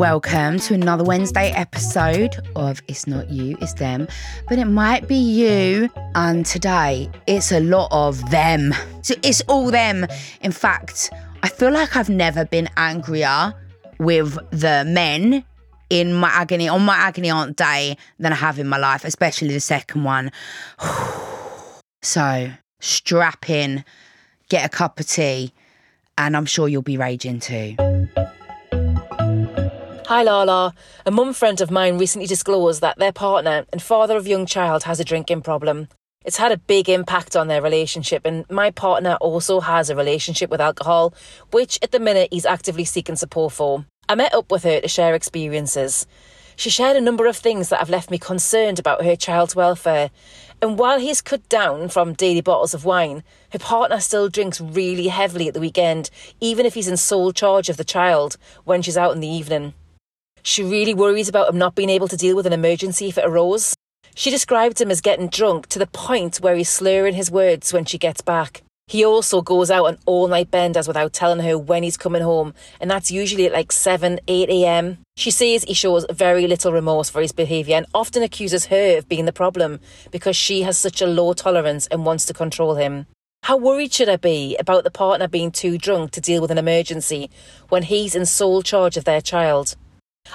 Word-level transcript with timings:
Welcome 0.00 0.58
to 0.60 0.72
another 0.72 1.04
Wednesday 1.04 1.50
episode 1.50 2.34
of 2.56 2.80
It's 2.88 3.06
Not 3.06 3.28
You, 3.28 3.58
It's 3.60 3.74
Them, 3.74 4.08
but 4.48 4.58
it 4.58 4.64
might 4.64 5.06
be 5.06 5.14
you. 5.14 5.90
And 6.14 6.46
today, 6.46 7.10
it's 7.26 7.52
a 7.52 7.60
lot 7.60 7.88
of 7.90 8.30
them. 8.30 8.74
So 9.02 9.14
it's 9.22 9.42
all 9.42 9.70
them. 9.70 10.06
In 10.40 10.52
fact, 10.52 11.10
I 11.42 11.50
feel 11.50 11.70
like 11.70 11.96
I've 11.96 12.08
never 12.08 12.46
been 12.46 12.70
angrier 12.78 13.52
with 13.98 14.38
the 14.52 14.84
men 14.86 15.44
in 15.90 16.14
my 16.14 16.30
agony, 16.30 16.66
on 16.66 16.80
my 16.80 16.96
agony 16.96 17.28
aunt 17.28 17.58
day, 17.58 17.98
than 18.18 18.32
I 18.32 18.36
have 18.36 18.58
in 18.58 18.68
my 18.68 18.78
life, 18.78 19.04
especially 19.04 19.52
the 19.52 19.60
second 19.60 20.04
one. 20.04 20.32
so 22.02 22.50
strap 22.80 23.50
in, 23.50 23.84
get 24.48 24.64
a 24.64 24.70
cup 24.70 24.98
of 24.98 25.06
tea, 25.06 25.52
and 26.16 26.34
I'm 26.34 26.46
sure 26.46 26.68
you'll 26.68 26.80
be 26.80 26.96
raging 26.96 27.38
too. 27.38 27.89
Hi 30.10 30.24
Lala. 30.24 30.74
A 31.06 31.12
mum 31.12 31.32
friend 31.32 31.60
of 31.60 31.70
mine 31.70 31.96
recently 31.96 32.26
disclosed 32.26 32.80
that 32.80 32.98
their 32.98 33.12
partner 33.12 33.64
and 33.72 33.80
father 33.80 34.16
of 34.16 34.26
young 34.26 34.44
child 34.44 34.82
has 34.82 34.98
a 34.98 35.04
drinking 35.04 35.42
problem. 35.42 35.86
It's 36.24 36.38
had 36.38 36.50
a 36.50 36.56
big 36.56 36.88
impact 36.88 37.36
on 37.36 37.46
their 37.46 37.62
relationship, 37.62 38.22
and 38.24 38.44
my 38.50 38.72
partner 38.72 39.16
also 39.20 39.60
has 39.60 39.88
a 39.88 39.94
relationship 39.94 40.50
with 40.50 40.60
alcohol, 40.60 41.14
which 41.52 41.78
at 41.80 41.92
the 41.92 42.00
minute 42.00 42.30
he's 42.32 42.44
actively 42.44 42.84
seeking 42.84 43.14
support 43.14 43.52
for. 43.52 43.84
I 44.08 44.16
met 44.16 44.34
up 44.34 44.50
with 44.50 44.64
her 44.64 44.80
to 44.80 44.88
share 44.88 45.14
experiences. 45.14 46.08
She 46.56 46.70
shared 46.70 46.96
a 46.96 47.00
number 47.00 47.26
of 47.26 47.36
things 47.36 47.68
that 47.68 47.78
have 47.78 47.88
left 47.88 48.10
me 48.10 48.18
concerned 48.18 48.80
about 48.80 49.04
her 49.04 49.14
child's 49.14 49.54
welfare. 49.54 50.10
And 50.60 50.76
while 50.76 50.98
he's 50.98 51.22
cut 51.22 51.48
down 51.48 51.88
from 51.88 52.14
daily 52.14 52.40
bottles 52.40 52.74
of 52.74 52.84
wine, 52.84 53.22
her 53.52 53.60
partner 53.60 54.00
still 54.00 54.28
drinks 54.28 54.60
really 54.60 55.06
heavily 55.06 55.46
at 55.46 55.54
the 55.54 55.60
weekend, 55.60 56.10
even 56.40 56.66
if 56.66 56.74
he's 56.74 56.88
in 56.88 56.96
sole 56.96 57.32
charge 57.32 57.68
of 57.68 57.76
the 57.76 57.84
child 57.84 58.36
when 58.64 58.82
she's 58.82 58.96
out 58.96 59.14
in 59.14 59.20
the 59.20 59.28
evening. 59.28 59.72
She 60.42 60.62
really 60.62 60.94
worries 60.94 61.28
about 61.28 61.48
him 61.48 61.58
not 61.58 61.74
being 61.74 61.90
able 61.90 62.08
to 62.08 62.16
deal 62.16 62.36
with 62.36 62.46
an 62.46 62.52
emergency 62.52 63.08
if 63.08 63.18
it 63.18 63.24
arose. 63.26 63.74
She 64.14 64.30
described 64.30 64.80
him 64.80 64.90
as 64.90 65.00
getting 65.00 65.28
drunk 65.28 65.66
to 65.68 65.78
the 65.78 65.86
point 65.86 66.38
where 66.38 66.56
he's 66.56 66.68
slurring 66.68 67.14
his 67.14 67.30
words 67.30 67.72
when 67.72 67.84
she 67.84 67.98
gets 67.98 68.20
back. 68.20 68.62
He 68.90 69.04
also 69.04 69.40
goes 69.40 69.70
out 69.70 69.86
on 69.86 69.98
all 70.04 70.26
night 70.26 70.50
benders 70.50 70.88
without 70.88 71.12
telling 71.12 71.44
her 71.44 71.56
when 71.56 71.84
he's 71.84 71.96
coming 71.96 72.22
home, 72.22 72.54
and 72.80 72.90
that's 72.90 73.08
usually 73.08 73.46
at 73.46 73.52
like 73.52 73.70
7, 73.70 74.18
8 74.26 74.50
am. 74.50 74.98
She 75.16 75.30
says 75.30 75.62
he 75.62 75.74
shows 75.74 76.04
very 76.10 76.48
little 76.48 76.72
remorse 76.72 77.08
for 77.08 77.20
his 77.20 77.30
behaviour 77.30 77.76
and 77.76 77.86
often 77.94 78.24
accuses 78.24 78.66
her 78.66 78.98
of 78.98 79.08
being 79.08 79.26
the 79.26 79.32
problem 79.32 79.78
because 80.10 80.34
she 80.34 80.62
has 80.62 80.76
such 80.76 81.00
a 81.00 81.06
low 81.06 81.34
tolerance 81.34 81.86
and 81.86 82.04
wants 82.04 82.26
to 82.26 82.34
control 82.34 82.74
him. 82.74 83.06
How 83.44 83.56
worried 83.56 83.92
should 83.92 84.08
I 84.08 84.16
be 84.16 84.56
about 84.58 84.82
the 84.82 84.90
partner 84.90 85.28
being 85.28 85.52
too 85.52 85.78
drunk 85.78 86.10
to 86.12 86.20
deal 86.20 86.42
with 86.42 86.50
an 86.50 86.58
emergency 86.58 87.30
when 87.68 87.84
he's 87.84 88.16
in 88.16 88.26
sole 88.26 88.60
charge 88.60 88.96
of 88.96 89.04
their 89.04 89.20
child? 89.20 89.76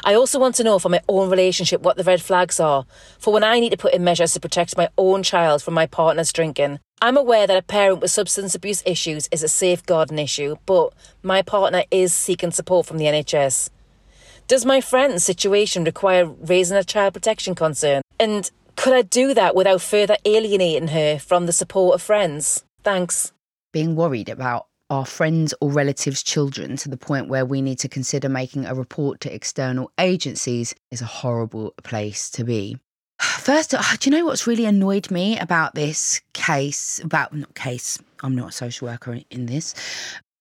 I 0.03 0.13
also 0.13 0.39
want 0.39 0.55
to 0.55 0.63
know 0.63 0.77
for 0.77 0.89
my 0.89 1.01
own 1.07 1.29
relationship 1.29 1.81
what 1.81 1.97
the 1.97 2.03
red 2.03 2.21
flags 2.21 2.59
are, 2.59 2.85
for 3.17 3.33
when 3.33 3.43
I 3.43 3.59
need 3.59 3.71
to 3.71 3.77
put 3.77 3.93
in 3.93 4.03
measures 4.03 4.33
to 4.33 4.39
protect 4.39 4.77
my 4.77 4.89
own 4.97 5.23
child 5.23 5.63
from 5.63 5.73
my 5.73 5.87
partner's 5.87 6.33
drinking. 6.33 6.79
I'm 7.01 7.17
aware 7.17 7.47
that 7.47 7.57
a 7.57 7.61
parent 7.61 8.01
with 8.01 8.11
substance 8.11 8.55
abuse 8.55 8.83
issues 8.85 9.27
is 9.31 9.43
a 9.43 9.47
safeguarding 9.47 10.19
issue, 10.19 10.57
but 10.65 10.93
my 11.23 11.41
partner 11.41 11.83
is 11.91 12.13
seeking 12.13 12.51
support 12.51 12.85
from 12.85 12.97
the 12.97 13.05
NHS. 13.05 13.69
Does 14.47 14.65
my 14.65 14.79
friend's 14.79 15.23
situation 15.23 15.83
require 15.83 16.25
raising 16.25 16.77
a 16.77 16.83
child 16.83 17.13
protection 17.13 17.55
concern? 17.55 18.01
And 18.19 18.49
could 18.75 18.93
I 18.93 19.01
do 19.01 19.33
that 19.33 19.55
without 19.55 19.81
further 19.81 20.17
alienating 20.23 20.89
her 20.89 21.17
from 21.17 21.47
the 21.47 21.53
support 21.53 21.95
of 21.95 22.01
friends? 22.01 22.63
Thanks. 22.83 23.33
Being 23.73 23.95
worried 23.95 24.29
about 24.29 24.67
our 24.89 25.05
friends 25.05 25.53
or 25.61 25.71
relatives' 25.71 26.23
children 26.23 26.77
to 26.77 26.89
the 26.89 26.97
point 26.97 27.27
where 27.27 27.45
we 27.45 27.61
need 27.61 27.79
to 27.79 27.89
consider 27.89 28.29
making 28.29 28.65
a 28.65 28.75
report 28.75 29.19
to 29.21 29.33
external 29.33 29.91
agencies 29.99 30.75
is 30.91 31.01
a 31.01 31.05
horrible 31.05 31.73
place 31.83 32.29
to 32.31 32.43
be. 32.43 32.77
First, 33.21 33.73
uh, 33.73 33.81
do 33.99 34.09
you 34.09 34.15
know 34.15 34.25
what's 34.25 34.47
really 34.47 34.65
annoyed 34.65 35.09
me 35.09 35.39
about 35.39 35.75
this 35.75 36.21
case? 36.33 36.99
About 37.03 37.33
not 37.33 37.55
case, 37.55 37.99
I'm 38.23 38.35
not 38.35 38.49
a 38.49 38.51
social 38.51 38.87
worker 38.87 39.19
in 39.29 39.45
this, 39.47 39.73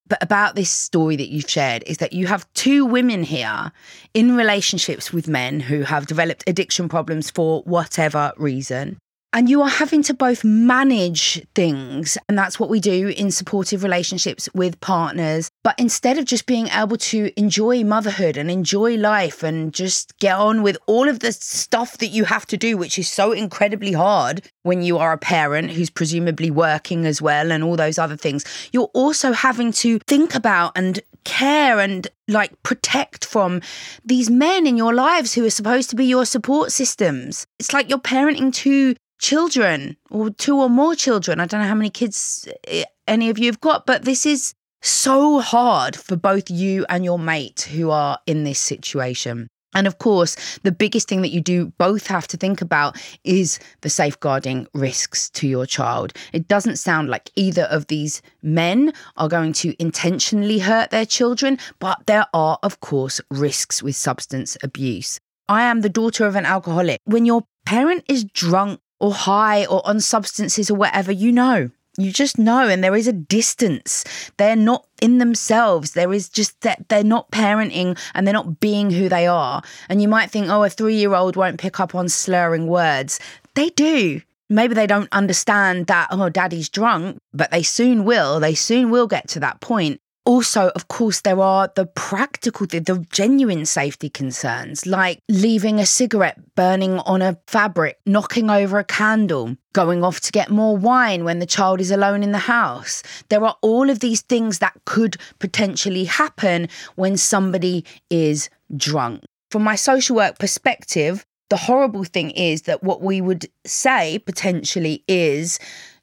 but 0.07 0.23
about 0.23 0.55
this 0.55 0.71
story 0.71 1.17
that 1.17 1.29
you've 1.29 1.49
shared 1.49 1.83
is 1.87 1.97
that 1.99 2.13
you 2.13 2.27
have 2.27 2.47
two 2.53 2.85
women 2.85 3.23
here 3.23 3.73
in 4.13 4.37
relationships 4.37 5.13
with 5.13 5.29
men 5.29 5.61
who 5.61 5.83
have 5.83 6.07
developed 6.07 6.45
addiction 6.47 6.89
problems 6.89 7.31
for 7.31 7.63
whatever 7.63 8.33
reason 8.37 8.99
and 9.35 9.51
you 9.51 9.61
are 9.61 9.69
having 9.69 10.01
to 10.05 10.15
both 10.15 10.45
manage 10.45 11.45
things 11.57 12.17
and 12.29 12.39
that's 12.39 12.59
what 12.61 12.71
we 12.71 12.79
do 12.79 13.09
in 13.09 13.31
supportive 13.33 13.83
relationships 13.83 14.49
with 14.55 14.81
partners 14.81 15.51
but 15.65 15.79
instead 15.79 16.17
of 16.17 16.25
just 16.25 16.47
being 16.47 16.69
able 16.69 16.97
to 16.97 17.31
enjoy 17.37 17.83
motherhood 17.83 18.37
and 18.37 18.51
enjoy 18.51 18.97
life 18.97 19.43
and 19.43 19.75
just 19.75 20.17
get 20.21 20.37
on 20.37 20.63
with 20.63 20.79
all 20.87 21.09
of 21.09 21.19
the 21.19 21.33
stuff 21.33 21.99
that 21.99 22.09
you 22.09 22.25
have 22.25 22.47
to 22.47 22.57
do 22.57 22.77
which 22.77 22.99
is 22.99 23.09
so 23.09 23.33
incredibly 23.33 23.93
hard 23.93 24.49
when 24.63 24.83
you 24.83 24.97
are 24.97 25.13
a 25.13 25.19
parent 25.19 25.73
who's 25.73 25.91
presumably 25.91 26.51
working 26.51 27.05
as 27.05 27.21
well 27.21 27.51
and 27.51 27.65
all 27.65 27.77
those 27.77 27.99
other 27.99 28.17
things 28.17 28.45
you're 28.73 28.91
also 28.95 29.33
having 29.33 29.73
to 29.73 29.99
think 30.07 30.35
about 30.35 30.73
and 30.77 31.01
care 31.25 31.81
and 31.81 32.09
like 32.29 32.63
protect 32.63 33.25
from 33.25 33.61
these 34.05 34.31
men 34.31 34.67
in 34.67 34.77
your 34.77 34.95
lives 34.95 35.35
who 35.35 35.45
are 35.45 35.51
supposed 35.51 35.91
to 35.91 35.97
be 35.97 36.05
your 36.05 36.25
support 36.25 36.73
systems. 36.73 37.47
It's 37.59 37.73
like 37.73 37.89
you're 37.89 37.99
parenting 37.99 38.53
two 38.53 38.95
children 39.25 39.97
or 40.11 40.29
two 40.29 40.61
or 40.61 40.69
more 40.69 40.95
children. 40.95 41.41
I 41.41 41.47
don't 41.47 41.63
know 41.63 41.67
how 41.67 41.75
many 41.75 41.89
kids 41.89 42.47
eh, 42.67 42.85
any 43.09 43.31
of 43.31 43.39
you 43.39 43.47
have 43.47 43.61
got, 43.61 43.87
but 43.87 44.05
this 44.05 44.27
is 44.27 44.53
so 44.83 45.41
hard 45.41 45.97
for 45.97 46.15
both 46.15 46.51
you 46.51 46.85
and 46.91 47.07
your 47.07 47.19
mate 47.19 47.63
who 47.73 47.91
are 47.91 48.19
in 48.27 48.45
this 48.45 48.59
situation. 48.59 49.49
And 49.75 49.87
of 49.87 49.97
course, 49.99 50.59
the 50.63 50.71
biggest 50.71 51.09
thing 51.09 51.23
that 51.23 51.31
you 51.31 51.41
do 51.41 51.73
both 51.79 52.07
have 52.09 52.29
to 52.29 52.37
think 52.37 52.61
about 52.61 52.97
is 53.25 53.59
the 53.81 53.89
safeguarding 53.89 54.67
risks 54.75 55.31
to 55.31 55.49
your 55.49 55.65
child. 55.65 56.13
It 56.35 56.47
doesn't 56.47 56.77
sound 56.77 57.09
like 57.09 57.31
either 57.35 57.65
of 57.65 57.87
these 57.87 58.21
men 58.43 58.93
are 59.17 59.29
going 59.29 59.55
to 59.55 59.75
intentionally 59.83 60.59
hurt 60.59 60.91
their 60.91 61.07
children, 61.07 61.59
but 61.79 62.07
there 62.07 62.27
are, 62.35 62.59
of 62.63 62.81
course, 62.81 63.23
risks 63.31 63.83
with 63.83 63.97
substance 63.97 64.59
abuse. 64.63 65.19
I 65.49 65.63
am 65.63 65.81
the 65.81 65.89
daughter 65.89 66.27
of 66.27 66.37
an 66.37 66.45
alcoholic. 66.45 67.01
When 67.05 67.25
your 67.25 67.45
parent 67.67 68.05
is 68.09 68.25
drunk 68.25 68.81
or 69.05 69.13
high 69.13 69.67
or 69.67 69.87
on 69.87 70.01
substances 70.01 70.71
or 70.71 70.75
whatever, 70.75 71.13
you 71.13 71.31
know. 71.31 71.71
You 71.97 72.11
just 72.11 72.39
know, 72.39 72.67
and 72.67 72.83
there 72.83 72.97
is 72.97 73.07
a 73.07 73.13
distance. 73.13 74.03
They're 74.39 74.57
not 74.57 74.87
in 75.01 75.19
themselves. 75.19 75.93
There 75.93 76.13
is 76.13 76.29
just 76.29 76.61
that 76.63 76.89
they're 76.89 77.05
not 77.05 77.31
parenting 77.31 77.97
and 78.15 78.27
they're 78.27 78.33
not 78.33 78.59
being 78.59 78.91
who 78.91 79.09
they 79.09 79.27
are. 79.27 79.63
And 79.89 80.01
you 80.01 80.09
might 80.09 80.31
think, 80.31 80.49
oh, 80.49 80.65
a 80.65 80.71
three 80.71 80.97
year 80.97 81.15
old 81.15 81.37
won't 81.37 81.61
pick 81.61 81.79
up 81.79 81.95
on 81.95 82.09
slurring 82.09 82.67
words. 82.67 83.21
They 83.55 83.69
do. 83.69 84.23
Maybe 84.49 84.75
they 84.75 84.87
don't 84.87 85.09
understand 85.13 85.87
that, 85.87 86.09
oh, 86.11 86.31
daddy's 86.31 86.69
drunk, 86.69 87.19
but 87.33 87.51
they 87.51 87.63
soon 87.63 88.05
will. 88.05 88.41
They 88.41 88.55
soon 88.55 88.91
will 88.91 89.07
get 89.07 89.29
to 89.29 89.41
that 89.41 89.61
point 89.61 90.01
also, 90.25 90.71
of 90.75 90.89
course, 90.89 91.21
there 91.21 91.41
are 91.41 91.71
the 91.75 91.87
practical, 91.87 92.67
the, 92.67 92.79
the, 92.79 92.99
genuine 93.11 93.67
safety 93.67 94.09
concerns, 94.09 94.87
like 94.87 95.21
leaving 95.29 95.79
a 95.79 95.87
cigarette 95.87 96.39
burning 96.55 96.99
on 97.01 97.21
a 97.21 97.39
fabric, 97.47 97.99
knocking 98.07 98.49
over 98.49 98.79
a 98.79 98.85
candle, 98.85 99.57
going 99.75 100.03
off 100.03 100.21
to 100.21 100.33
get 100.33 100.51
more 100.51 100.77
wine 100.77 101.25
when 101.25 101.41
the 101.41 101.47
child 101.47 101.81
is 101.81 101.91
alone 101.91 102.23
in 102.23 102.33
the 102.33 102.39
house. 102.39 103.03
There 103.29 103.45
are 103.45 103.57
all 103.61 103.91
of 103.91 104.01
these 104.01 104.23
things 104.23 104.61
that 104.61 104.75
could 104.87 105.17
potentially 105.39 106.05
happen 106.05 106.69
when 106.95 107.17
somebody 107.17 107.85
is 108.09 108.49
drunk. 108.75 109.25
From 109.51 109.63
my 109.63 109.77
social 109.77 110.17
work 110.17 110.39
perspective, 110.39 111.27
the 111.51 111.57
horrible 111.57 112.05
thing 112.05 112.31
is 112.31 112.63
that 112.63 112.83
what 112.83 113.03
we 113.03 113.21
would 113.21 113.47
say 113.67 114.19
potentially 114.21 115.05
is 115.07 115.59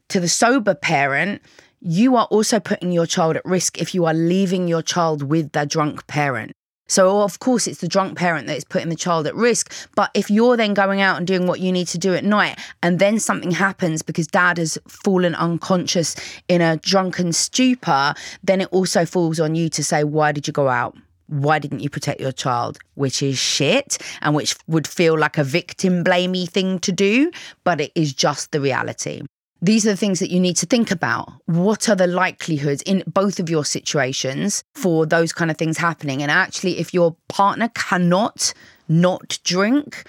to 0.10 0.20
the 0.20 0.30
sober 0.30 0.76
parent, 0.76 1.42
you 1.82 2.16
are 2.16 2.26
also 2.26 2.60
putting 2.60 2.92
your 2.92 3.08
child 3.08 3.36
at 3.36 3.46
risk 3.46 3.82
if 3.82 3.96
you 3.96 4.06
are 4.06 4.14
leaving 4.14 4.68
your 4.68 4.84
child 4.84 5.24
with 5.24 5.52
the 5.52 5.66
drunk 5.66 6.06
parent. 6.06 6.52
So, 6.88 7.22
of 7.22 7.40
course, 7.40 7.68
it's 7.68 7.80
the 7.80 7.88
drunk 7.88 8.18
parent 8.18 8.48
that 8.48 8.58
is 8.58 8.66
putting 8.66 8.90
the 8.90 8.98
child 8.98 9.26
at 9.26 9.34
risk. 9.34 9.74
But 9.96 10.12
if 10.14 10.30
you're 10.30 10.58
then 10.58 10.74
going 10.74 11.00
out 11.02 11.18
and 11.18 11.26
doing 11.26 11.48
what 11.48 11.62
you 11.62 11.72
need 11.72 11.88
to 11.88 11.98
do 11.98 12.14
at 12.14 12.26
night, 12.26 12.60
and 12.84 13.00
then 13.00 13.18
something 13.18 13.52
happens 13.52 14.02
because 14.02 14.28
dad 14.28 14.58
has 14.58 14.78
fallen 14.88 15.34
unconscious 15.34 16.16
in 16.50 16.62
a 16.62 16.78
drunken 16.78 17.32
stupor, 17.32 18.14
then 18.44 18.60
it 18.60 18.68
also 18.72 19.06
falls 19.06 19.40
on 19.40 19.56
you 19.56 19.70
to 19.70 19.84
say, 19.84 20.04
Why 20.04 20.34
did 20.34 20.48
you 20.48 20.54
go 20.54 20.68
out? 20.68 20.98
Why 21.28 21.60
didn't 21.60 21.80
you 21.80 21.90
protect 21.90 22.20
your 22.20 22.34
child? 22.34 22.78
Which 22.96 23.24
is 23.24 23.40
shit 23.40 23.98
and 24.22 24.36
which 24.36 24.54
would 24.68 24.86
feel 24.86 25.18
like 25.18 25.38
a 25.38 25.46
victim 25.46 26.04
blamey 26.04 26.48
thing 26.48 26.80
to 26.80 26.92
do, 26.92 27.32
but 27.64 27.80
it 27.80 27.94
is 27.96 28.14
just 28.14 28.52
the 28.52 28.60
reality. 28.60 29.22
These 29.64 29.86
are 29.86 29.92
the 29.92 29.98
things 29.98 30.20
that 30.20 30.32
you 30.32 30.40
need 30.40 30.58
to 30.58 30.66
think 30.66 30.90
about. 30.90 31.32
What 31.46 31.88
are 31.88 31.96
the 31.96 32.08
likelihoods 32.08 32.82
in 32.82 33.04
both 33.06 33.40
of 33.40 33.50
your 33.50 33.64
situations 33.64 34.64
for 34.74 35.06
those 35.06 35.32
kind 35.32 35.52
of 35.52 35.58
things 35.58 35.78
happening? 35.78 36.24
And 36.24 36.32
actually, 36.32 36.80
if 36.80 36.94
your 36.94 37.16
partner 37.28 37.70
cannot 37.76 38.54
not 38.88 39.38
drink, 39.44 40.06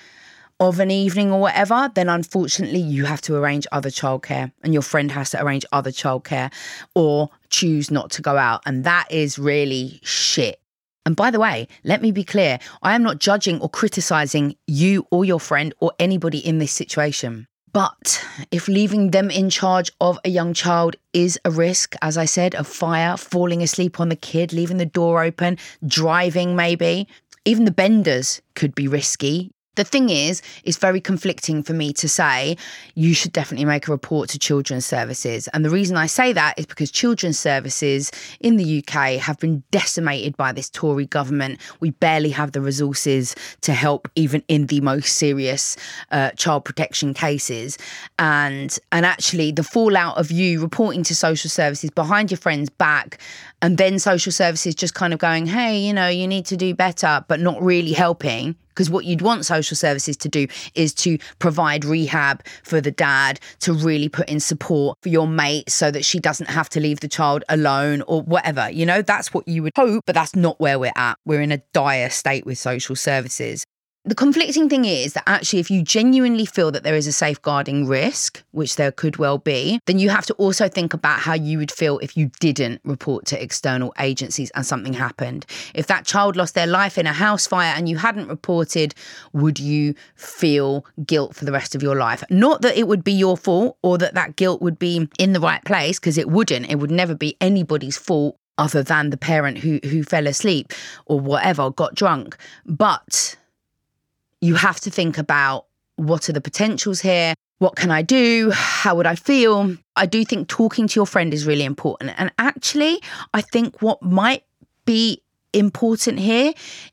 of 0.62 0.78
an 0.78 0.92
evening 0.92 1.32
or 1.32 1.40
whatever, 1.40 1.90
then 1.94 2.08
unfortunately 2.08 2.78
you 2.78 3.04
have 3.04 3.20
to 3.20 3.36
arrange 3.36 3.66
other 3.72 3.90
childcare 3.90 4.52
and 4.62 4.72
your 4.72 4.82
friend 4.82 5.10
has 5.10 5.30
to 5.30 5.42
arrange 5.42 5.66
other 5.72 5.90
childcare 5.90 6.52
or 6.94 7.30
choose 7.50 7.90
not 7.90 8.10
to 8.12 8.22
go 8.22 8.36
out. 8.36 8.62
And 8.64 8.84
that 8.84 9.10
is 9.10 9.38
really 9.38 9.98
shit. 10.04 10.60
And 11.04 11.16
by 11.16 11.32
the 11.32 11.40
way, 11.40 11.66
let 11.82 12.00
me 12.00 12.12
be 12.12 12.22
clear 12.22 12.60
I 12.80 12.94
am 12.94 13.02
not 13.02 13.18
judging 13.18 13.60
or 13.60 13.68
criticizing 13.68 14.54
you 14.68 15.04
or 15.10 15.24
your 15.24 15.40
friend 15.40 15.74
or 15.80 15.92
anybody 15.98 16.38
in 16.38 16.58
this 16.58 16.70
situation. 16.70 17.48
But 17.72 18.22
if 18.50 18.68
leaving 18.68 19.12
them 19.12 19.30
in 19.30 19.48
charge 19.48 19.90
of 20.00 20.18
a 20.24 20.28
young 20.28 20.52
child 20.52 20.96
is 21.14 21.38
a 21.44 21.50
risk, 21.50 21.94
as 22.02 22.18
I 22.18 22.26
said, 22.26 22.54
of 22.54 22.66
fire, 22.66 23.16
falling 23.16 23.62
asleep 23.62 23.98
on 23.98 24.10
the 24.10 24.16
kid, 24.16 24.52
leaving 24.52 24.76
the 24.76 24.84
door 24.84 25.24
open, 25.24 25.56
driving 25.86 26.54
maybe, 26.54 27.08
even 27.46 27.64
the 27.64 27.70
benders 27.70 28.42
could 28.54 28.74
be 28.74 28.86
risky. 28.86 29.52
The 29.74 29.84
thing 29.84 30.10
is, 30.10 30.42
it's 30.64 30.76
very 30.76 31.00
conflicting 31.00 31.62
for 31.62 31.72
me 31.72 31.94
to 31.94 32.06
say 32.06 32.58
you 32.94 33.14
should 33.14 33.32
definitely 33.32 33.64
make 33.64 33.88
a 33.88 33.90
report 33.90 34.28
to 34.28 34.38
Children's 34.38 34.84
Services. 34.84 35.48
And 35.48 35.64
the 35.64 35.70
reason 35.70 35.96
I 35.96 36.04
say 36.04 36.34
that 36.34 36.58
is 36.58 36.66
because 36.66 36.90
Children's 36.90 37.38
Services 37.38 38.10
in 38.40 38.58
the 38.58 38.84
UK 38.84 39.18
have 39.18 39.38
been 39.38 39.62
decimated 39.70 40.36
by 40.36 40.52
this 40.52 40.68
Tory 40.68 41.06
government. 41.06 41.58
We 41.80 41.88
barely 41.90 42.28
have 42.28 42.52
the 42.52 42.60
resources 42.60 43.34
to 43.62 43.72
help, 43.72 44.08
even 44.14 44.42
in 44.46 44.66
the 44.66 44.82
most 44.82 45.14
serious 45.14 45.78
uh, 46.10 46.32
child 46.32 46.66
protection 46.66 47.14
cases. 47.14 47.78
And 48.18 48.78
and 48.92 49.06
actually, 49.06 49.52
the 49.52 49.64
fallout 49.64 50.18
of 50.18 50.30
you 50.30 50.60
reporting 50.60 51.02
to 51.04 51.14
social 51.14 51.48
services 51.48 51.88
behind 51.88 52.30
your 52.30 52.38
friend's 52.38 52.68
back, 52.68 53.18
and 53.62 53.78
then 53.78 53.98
social 53.98 54.32
services 54.32 54.74
just 54.74 54.94
kind 54.94 55.14
of 55.14 55.18
going, 55.18 55.46
"Hey, 55.46 55.78
you 55.78 55.94
know, 55.94 56.08
you 56.08 56.28
need 56.28 56.44
to 56.46 56.58
do 56.58 56.74
better," 56.74 57.24
but 57.26 57.40
not 57.40 57.62
really 57.62 57.92
helping 57.92 58.54
because 58.74 58.90
what 58.90 59.04
you'd 59.04 59.22
want 59.22 59.44
social 59.44 59.76
services 59.76 60.16
to 60.18 60.28
do 60.28 60.46
is 60.74 60.94
to 60.94 61.18
provide 61.38 61.84
rehab 61.84 62.44
for 62.64 62.80
the 62.80 62.90
dad, 62.90 63.40
to 63.60 63.72
really 63.72 64.08
put 64.08 64.28
in 64.28 64.40
support 64.40 64.98
for 65.02 65.08
your 65.08 65.26
mate 65.26 65.70
so 65.70 65.90
that 65.90 66.04
she 66.04 66.18
doesn't 66.18 66.48
have 66.48 66.68
to 66.70 66.80
leave 66.80 67.00
the 67.00 67.08
child 67.08 67.44
alone 67.48 68.02
or 68.02 68.22
whatever. 68.22 68.70
You 68.70 68.86
know, 68.86 69.02
that's 69.02 69.32
what 69.34 69.46
you 69.46 69.62
would 69.62 69.72
hope, 69.76 70.04
but 70.06 70.14
that's 70.14 70.34
not 70.34 70.58
where 70.60 70.78
we're 70.78 70.92
at. 70.96 71.18
We're 71.24 71.42
in 71.42 71.52
a 71.52 71.62
dire 71.72 72.10
state 72.10 72.46
with 72.46 72.58
social 72.58 72.96
services. 72.96 73.64
The 74.04 74.16
conflicting 74.16 74.68
thing 74.68 74.84
is 74.84 75.12
that 75.12 75.22
actually, 75.28 75.60
if 75.60 75.70
you 75.70 75.80
genuinely 75.80 76.44
feel 76.44 76.72
that 76.72 76.82
there 76.82 76.96
is 76.96 77.06
a 77.06 77.12
safeguarding 77.12 77.86
risk, 77.86 78.42
which 78.50 78.74
there 78.74 78.90
could 78.90 79.18
well 79.18 79.38
be, 79.38 79.78
then 79.86 80.00
you 80.00 80.10
have 80.10 80.26
to 80.26 80.34
also 80.34 80.68
think 80.68 80.92
about 80.92 81.20
how 81.20 81.34
you 81.34 81.58
would 81.58 81.70
feel 81.70 82.00
if 82.00 82.16
you 82.16 82.28
didn't 82.40 82.80
report 82.82 83.26
to 83.26 83.40
external 83.40 83.94
agencies 84.00 84.50
and 84.56 84.66
something 84.66 84.92
happened. 84.92 85.46
If 85.72 85.86
that 85.86 86.04
child 86.04 86.34
lost 86.34 86.56
their 86.56 86.66
life 86.66 86.98
in 86.98 87.06
a 87.06 87.12
house 87.12 87.46
fire 87.46 87.72
and 87.76 87.88
you 87.88 87.96
hadn't 87.96 88.26
reported, 88.26 88.92
would 89.34 89.60
you 89.60 89.94
feel 90.16 90.84
guilt 91.06 91.36
for 91.36 91.44
the 91.44 91.52
rest 91.52 91.76
of 91.76 91.82
your 91.82 91.94
life? 91.94 92.24
Not 92.28 92.62
that 92.62 92.76
it 92.76 92.88
would 92.88 93.04
be 93.04 93.12
your 93.12 93.36
fault 93.36 93.78
or 93.82 93.98
that 93.98 94.14
that 94.14 94.34
guilt 94.34 94.60
would 94.62 94.80
be 94.80 95.08
in 95.20 95.32
the 95.32 95.38
right 95.38 95.64
place, 95.64 96.00
because 96.00 96.18
it 96.18 96.28
wouldn't. 96.28 96.68
It 96.68 96.80
would 96.80 96.90
never 96.90 97.14
be 97.14 97.36
anybody's 97.40 97.98
fault 97.98 98.36
other 98.58 98.82
than 98.82 99.10
the 99.10 99.16
parent 99.16 99.58
who 99.58 99.78
who 99.84 100.02
fell 100.02 100.26
asleep 100.26 100.72
or 101.06 101.20
whatever, 101.20 101.70
got 101.70 101.94
drunk. 101.94 102.36
But 102.66 103.36
you 104.42 104.56
have 104.56 104.80
to 104.80 104.90
think 104.90 105.16
about 105.16 105.66
what 105.96 106.28
are 106.28 106.32
the 106.32 106.40
potentials 106.40 107.00
here? 107.00 107.32
What 107.60 107.76
can 107.76 107.92
I 107.92 108.02
do? 108.02 108.50
How 108.52 108.96
would 108.96 109.06
I 109.06 109.14
feel? 109.14 109.76
I 109.94 110.04
do 110.04 110.24
think 110.24 110.48
talking 110.48 110.88
to 110.88 110.98
your 110.98 111.06
friend 111.06 111.32
is 111.32 111.46
really 111.46 111.64
important. 111.64 112.12
And 112.18 112.32
actually, 112.38 113.00
I 113.32 113.40
think 113.40 113.80
what 113.80 114.02
might 114.02 114.44
be 114.84 115.22
important 115.52 116.18
here 116.18 116.52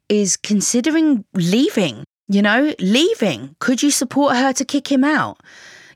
is 0.10 0.38
considering 0.38 1.26
leaving, 1.34 2.04
you 2.28 2.44
know, 2.44 2.76
leaving. 2.80 3.56
Could 3.58 3.82
you 3.82 3.90
support 3.90 4.36
her 4.36 4.54
to 4.54 4.64
kick 4.64 4.92
him 4.92 5.04
out? 5.04 5.42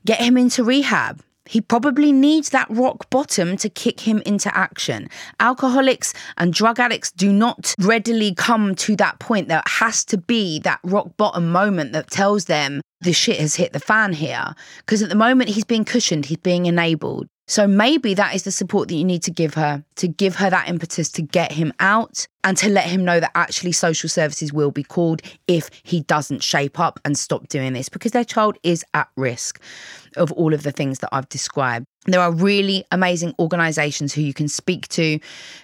Get 0.04 0.20
him 0.20 0.36
into 0.36 0.64
rehab? 0.64 1.22
He 1.46 1.60
probably 1.60 2.12
needs 2.12 2.50
that 2.50 2.66
rock 2.70 3.10
bottom 3.10 3.56
to 3.58 3.68
kick 3.68 4.00
him 4.00 4.22
into 4.24 4.54
action. 4.56 5.08
Alcoholics 5.40 6.14
and 6.38 6.54
drug 6.54 6.80
addicts 6.80 7.12
do 7.12 7.32
not 7.32 7.74
readily 7.80 8.34
come 8.34 8.74
to 8.76 8.96
that 8.96 9.18
point. 9.18 9.48
There 9.48 9.62
has 9.66 10.04
to 10.06 10.16
be 10.16 10.58
that 10.60 10.80
rock 10.82 11.16
bottom 11.16 11.52
moment 11.52 11.92
that 11.92 12.10
tells 12.10 12.46
them 12.46 12.80
the 13.02 13.12
shit 13.12 13.38
has 13.38 13.54
hit 13.56 13.72
the 13.72 13.80
fan 13.80 14.14
here. 14.14 14.54
Because 14.78 15.02
at 15.02 15.10
the 15.10 15.14
moment, 15.14 15.50
he's 15.50 15.64
being 15.64 15.84
cushioned, 15.84 16.26
he's 16.26 16.38
being 16.38 16.66
enabled. 16.66 17.28
So 17.46 17.66
maybe 17.66 18.14
that 18.14 18.34
is 18.34 18.44
the 18.44 18.50
support 18.50 18.88
that 18.88 18.94
you 18.94 19.04
need 19.04 19.22
to 19.24 19.30
give 19.30 19.54
her, 19.54 19.84
to 19.96 20.08
give 20.08 20.36
her 20.36 20.48
that 20.48 20.68
impetus 20.68 21.10
to 21.12 21.22
get 21.22 21.52
him 21.52 21.74
out 21.78 22.26
and 22.42 22.56
to 22.56 22.70
let 22.70 22.86
him 22.86 23.04
know 23.04 23.20
that 23.20 23.32
actually 23.34 23.72
social 23.72 24.08
services 24.08 24.52
will 24.52 24.70
be 24.70 24.82
called 24.82 25.20
if 25.46 25.70
he 25.82 26.00
doesn't 26.00 26.42
shape 26.42 26.80
up 26.80 26.98
and 27.04 27.18
stop 27.18 27.48
doing 27.48 27.74
this 27.74 27.90
because 27.90 28.12
their 28.12 28.24
child 28.24 28.56
is 28.62 28.82
at 28.94 29.08
risk 29.16 29.60
of 30.16 30.32
all 30.32 30.54
of 30.54 30.62
the 30.62 30.72
things 30.72 31.00
that 31.00 31.10
I've 31.12 31.28
described. 31.28 31.84
There 32.06 32.20
are 32.20 32.32
really 32.32 32.84
amazing 32.90 33.34
organizations 33.38 34.14
who 34.14 34.22
you 34.22 34.34
can 34.34 34.48
speak 34.48 34.88
to, 34.88 35.18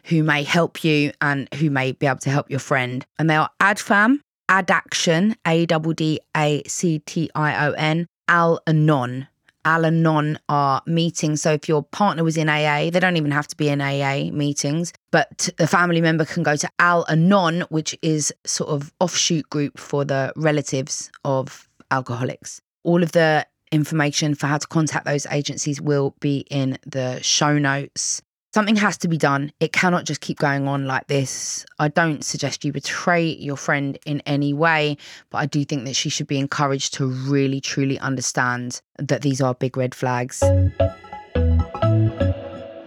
who 0.04 0.22
may 0.22 0.42
help 0.42 0.84
you 0.84 1.12
and 1.22 1.48
who 1.54 1.70
may 1.70 1.92
be 1.92 2.06
able 2.06 2.18
to 2.20 2.30
help 2.30 2.50
your 2.50 2.60
friend. 2.60 3.06
And 3.18 3.30
they 3.30 3.36
are 3.36 3.50
ADFAM, 3.60 4.20
Addaction, 4.50 5.34
A 5.46 5.64
D 5.64 5.76
D 5.94 6.20
A 6.36 6.62
C 6.66 6.98
T 7.00 7.30
I 7.34 7.66
O 7.66 7.72
N, 7.72 8.06
Al 8.28 8.60
Anon. 8.66 9.28
Al 9.64 9.84
Anon 9.84 10.38
are 10.48 10.82
meetings. 10.86 11.42
So 11.42 11.52
if 11.52 11.68
your 11.68 11.82
partner 11.82 12.24
was 12.24 12.36
in 12.36 12.48
AA, 12.48 12.90
they 12.90 13.00
don't 13.00 13.16
even 13.16 13.30
have 13.30 13.46
to 13.48 13.56
be 13.56 13.68
in 13.68 13.80
AA 13.80 14.30
meetings, 14.32 14.92
but 15.10 15.48
a 15.58 15.66
family 15.66 16.00
member 16.00 16.24
can 16.24 16.42
go 16.42 16.56
to 16.56 16.68
Al 16.78 17.04
Anon, 17.08 17.62
which 17.68 17.96
is 18.02 18.32
sort 18.44 18.70
of 18.70 18.92
offshoot 19.00 19.48
group 19.50 19.78
for 19.78 20.04
the 20.04 20.32
relatives 20.36 21.10
of 21.24 21.68
alcoholics. 21.90 22.60
All 22.84 23.02
of 23.02 23.12
the 23.12 23.46
information 23.72 24.34
for 24.34 24.46
how 24.46 24.58
to 24.58 24.66
contact 24.66 25.04
those 25.04 25.26
agencies 25.26 25.80
will 25.80 26.14
be 26.20 26.44
in 26.50 26.78
the 26.86 27.22
show 27.22 27.58
notes. 27.58 28.22
Something 28.52 28.74
has 28.76 28.98
to 28.98 29.06
be 29.06 29.16
done. 29.16 29.52
It 29.60 29.72
cannot 29.72 30.06
just 30.06 30.20
keep 30.20 30.38
going 30.38 30.66
on 30.66 30.86
like 30.86 31.06
this. 31.06 31.64
I 31.78 31.86
don't 31.86 32.24
suggest 32.24 32.64
you 32.64 32.72
betray 32.72 33.24
your 33.24 33.56
friend 33.56 33.96
in 34.06 34.22
any 34.26 34.52
way, 34.52 34.96
but 35.30 35.38
I 35.38 35.46
do 35.46 35.64
think 35.64 35.84
that 35.84 35.94
she 35.94 36.08
should 36.08 36.26
be 36.26 36.38
encouraged 36.38 36.94
to 36.94 37.06
really, 37.06 37.60
truly 37.60 37.96
understand 38.00 38.80
that 38.98 39.22
these 39.22 39.40
are 39.40 39.54
big 39.54 39.76
red 39.76 39.94
flags. 39.94 40.42
All 40.42 40.50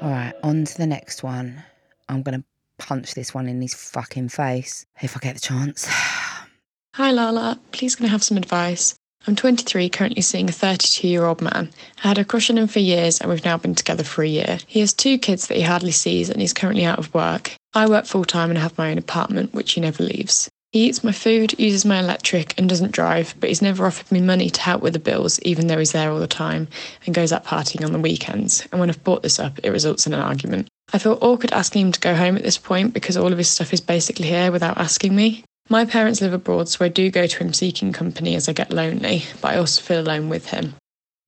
right, 0.01 0.33
on 0.43 0.65
to 0.65 0.77
the 0.77 0.85
next 0.85 1.23
one. 1.23 1.63
I'm 2.09 2.23
going 2.23 2.41
to 2.41 2.45
punch 2.77 3.13
this 3.13 3.33
one 3.33 3.47
in 3.47 3.61
his 3.61 3.73
fucking 3.73 4.27
face 4.29 4.85
if 5.01 5.15
I 5.15 5.21
get 5.21 5.35
the 5.35 5.41
chance. 5.41 5.87
Hi, 6.95 7.11
Lala. 7.11 7.57
Please, 7.71 7.95
can 7.95 8.05
I 8.05 8.09
have 8.09 8.23
some 8.23 8.35
advice? 8.35 8.95
I'm 9.25 9.37
23, 9.37 9.87
currently 9.87 10.21
seeing 10.21 10.49
a 10.49 10.51
32 10.51 11.07
year 11.07 11.23
old 11.23 11.41
man. 11.41 11.69
I 12.03 12.09
had 12.09 12.17
a 12.17 12.25
crush 12.25 12.49
on 12.49 12.57
him 12.57 12.67
for 12.67 12.79
years 12.79 13.21
and 13.21 13.29
we've 13.29 13.45
now 13.45 13.57
been 13.57 13.73
together 13.73 14.03
for 14.03 14.21
a 14.21 14.27
year. 14.27 14.59
He 14.67 14.81
has 14.81 14.91
two 14.91 15.17
kids 15.17 15.47
that 15.47 15.55
he 15.55 15.63
hardly 15.63 15.91
sees 15.91 16.29
and 16.29 16.41
he's 16.41 16.51
currently 16.51 16.83
out 16.83 16.99
of 16.99 17.13
work. 17.13 17.55
I 17.73 17.87
work 17.87 18.05
full 18.05 18.25
time 18.25 18.49
and 18.49 18.59
have 18.59 18.77
my 18.77 18.91
own 18.91 18.97
apartment, 18.97 19.53
which 19.53 19.71
he 19.71 19.81
never 19.81 20.03
leaves. 20.03 20.49
He 20.73 20.89
eats 20.89 21.03
my 21.03 21.13
food, 21.13 21.57
uses 21.57 21.85
my 21.85 21.99
electric, 21.99 22.57
and 22.57 22.67
doesn't 22.67 22.91
drive, 22.91 23.35
but 23.39 23.47
he's 23.47 23.61
never 23.61 23.85
offered 23.85 24.11
me 24.11 24.19
money 24.19 24.49
to 24.49 24.61
help 24.61 24.81
with 24.81 24.93
the 24.93 24.99
bills, 24.99 25.39
even 25.43 25.67
though 25.67 25.77
he's 25.77 25.91
there 25.91 26.11
all 26.11 26.19
the 26.19 26.27
time 26.27 26.67
and 27.05 27.15
goes 27.15 27.31
out 27.31 27.45
partying 27.45 27.85
on 27.85 27.93
the 27.93 27.99
weekends. 27.99 28.67
And 28.71 28.79
when 28.79 28.89
I've 28.89 29.03
brought 29.03 29.23
this 29.23 29.39
up, 29.39 29.59
it 29.63 29.69
results 29.69 30.05
in 30.05 30.13
an 30.13 30.19
argument. 30.19 30.67
I 30.91 30.97
feel 30.97 31.19
awkward 31.21 31.53
asking 31.53 31.85
him 31.85 31.91
to 31.93 31.99
go 31.99 32.15
home 32.15 32.35
at 32.35 32.43
this 32.43 32.57
point 32.57 32.93
because 32.93 33.15
all 33.15 33.31
of 33.31 33.37
his 33.37 33.49
stuff 33.49 33.71
is 33.71 33.81
basically 33.81 34.27
here 34.27 34.51
without 34.51 34.77
asking 34.77 35.15
me. 35.15 35.45
My 35.69 35.85
parents 35.85 36.21
live 36.21 36.33
abroad, 36.33 36.67
so 36.67 36.83
I 36.83 36.89
do 36.89 37.09
go 37.09 37.25
to 37.25 37.37
him 37.37 37.53
seeking 37.53 37.93
company 37.93 38.35
as 38.35 38.49
I 38.49 38.53
get 38.53 38.73
lonely, 38.73 39.23
but 39.41 39.53
I 39.53 39.57
also 39.57 39.81
feel 39.81 40.01
alone 40.01 40.29
with 40.29 40.49
him. 40.49 40.75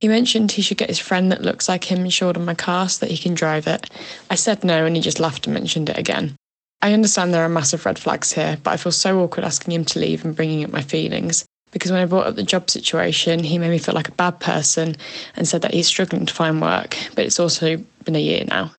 He 0.02 0.10
mentioned 0.10 0.52
he 0.52 0.62
should 0.62 0.78
get 0.78 0.90
his 0.90 1.00
friend 1.00 1.32
that 1.32 1.42
looks 1.42 1.70
like 1.70 1.86
him 1.86 2.04
insured 2.04 2.38
on 2.38 2.46
my 2.46 2.54
car 2.54 2.90
so 2.90 3.06
that 3.06 3.12
he 3.12 3.18
can 3.18 3.34
drive 3.34 3.66
it. 3.66 3.90
I 4.30 4.36
said 4.36 4.64
no, 4.64 4.86
and 4.86 4.96
he 4.96 5.02
just 5.02 5.22
laughed 5.22 5.48
and 5.48 5.54
mentioned 5.54 5.90
it 5.90 5.98
again. 5.98 6.36
I 6.82 6.94
understand 6.94 7.34
there 7.34 7.46
are 7.46 7.50
massive 7.50 7.86
red 7.86 7.98
flags 7.98 8.34
here, 8.34 8.58
but 8.62 8.72
I 8.72 8.78
feel 8.78 8.92
so 8.92 9.20
awkward 9.22 9.46
asking 9.46 9.74
him 9.74 9.86
to 9.86 10.00
leave 10.00 10.26
and 10.26 10.36
bringing 10.36 10.66
up 10.66 10.72
my 10.72 10.82
feelings. 10.82 11.46
Because 11.72 11.92
when 11.92 12.02
I 12.02 12.06
brought 12.06 12.28
up 12.28 12.36
the 12.36 12.44
job 12.44 12.70
situation, 12.70 13.44
he 13.44 13.58
made 13.58 13.70
me 13.70 13.80
feel 13.80 13.96
like 13.96 14.10
a 14.10 14.14
bad 14.14 14.40
person 14.40 14.96
and 15.36 15.48
said 15.48 15.62
that 15.62 15.74
he's 15.74 15.88
struggling 15.88 16.26
to 16.26 16.34
find 16.34 16.62
work, 16.62 16.96
but 17.16 17.26
it's 17.26 17.40
also 17.40 17.78
been 18.04 18.16
a 18.16 18.22
year 18.22 18.44
now. 18.48 18.72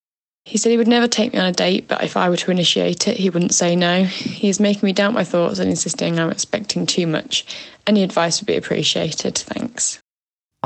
He 0.47 0.59
said 0.59 0.71
he 0.71 0.79
would 0.79 0.87
never 0.87 1.09
take 1.09 1.33
me 1.33 1.41
on 1.41 1.47
a 1.47 1.53
date, 1.53 1.89
but 1.89 2.05
if 2.05 2.17
I 2.17 2.31
were 2.31 2.37
to 2.37 2.53
initiate 2.53 3.09
it, 3.09 3.17
he 3.17 3.31
wouldn't 3.31 3.53
say 3.53 3.75
no. 3.75 4.05
He 4.05 4.49
is 4.49 4.61
making 4.61 4.87
me 4.87 4.93
doubt 4.93 5.13
my 5.13 5.25
thoughts 5.25 5.59
and 5.59 5.69
insisting 5.69 6.21
I'm 6.21 6.31
expecting 6.31 6.87
too 6.87 7.09
much. 7.09 7.45
Any 7.85 8.05
advice 8.05 8.41
would 8.41 8.47
be 8.47 8.55
appreciated. 8.55 9.37
Thanks. 9.37 9.99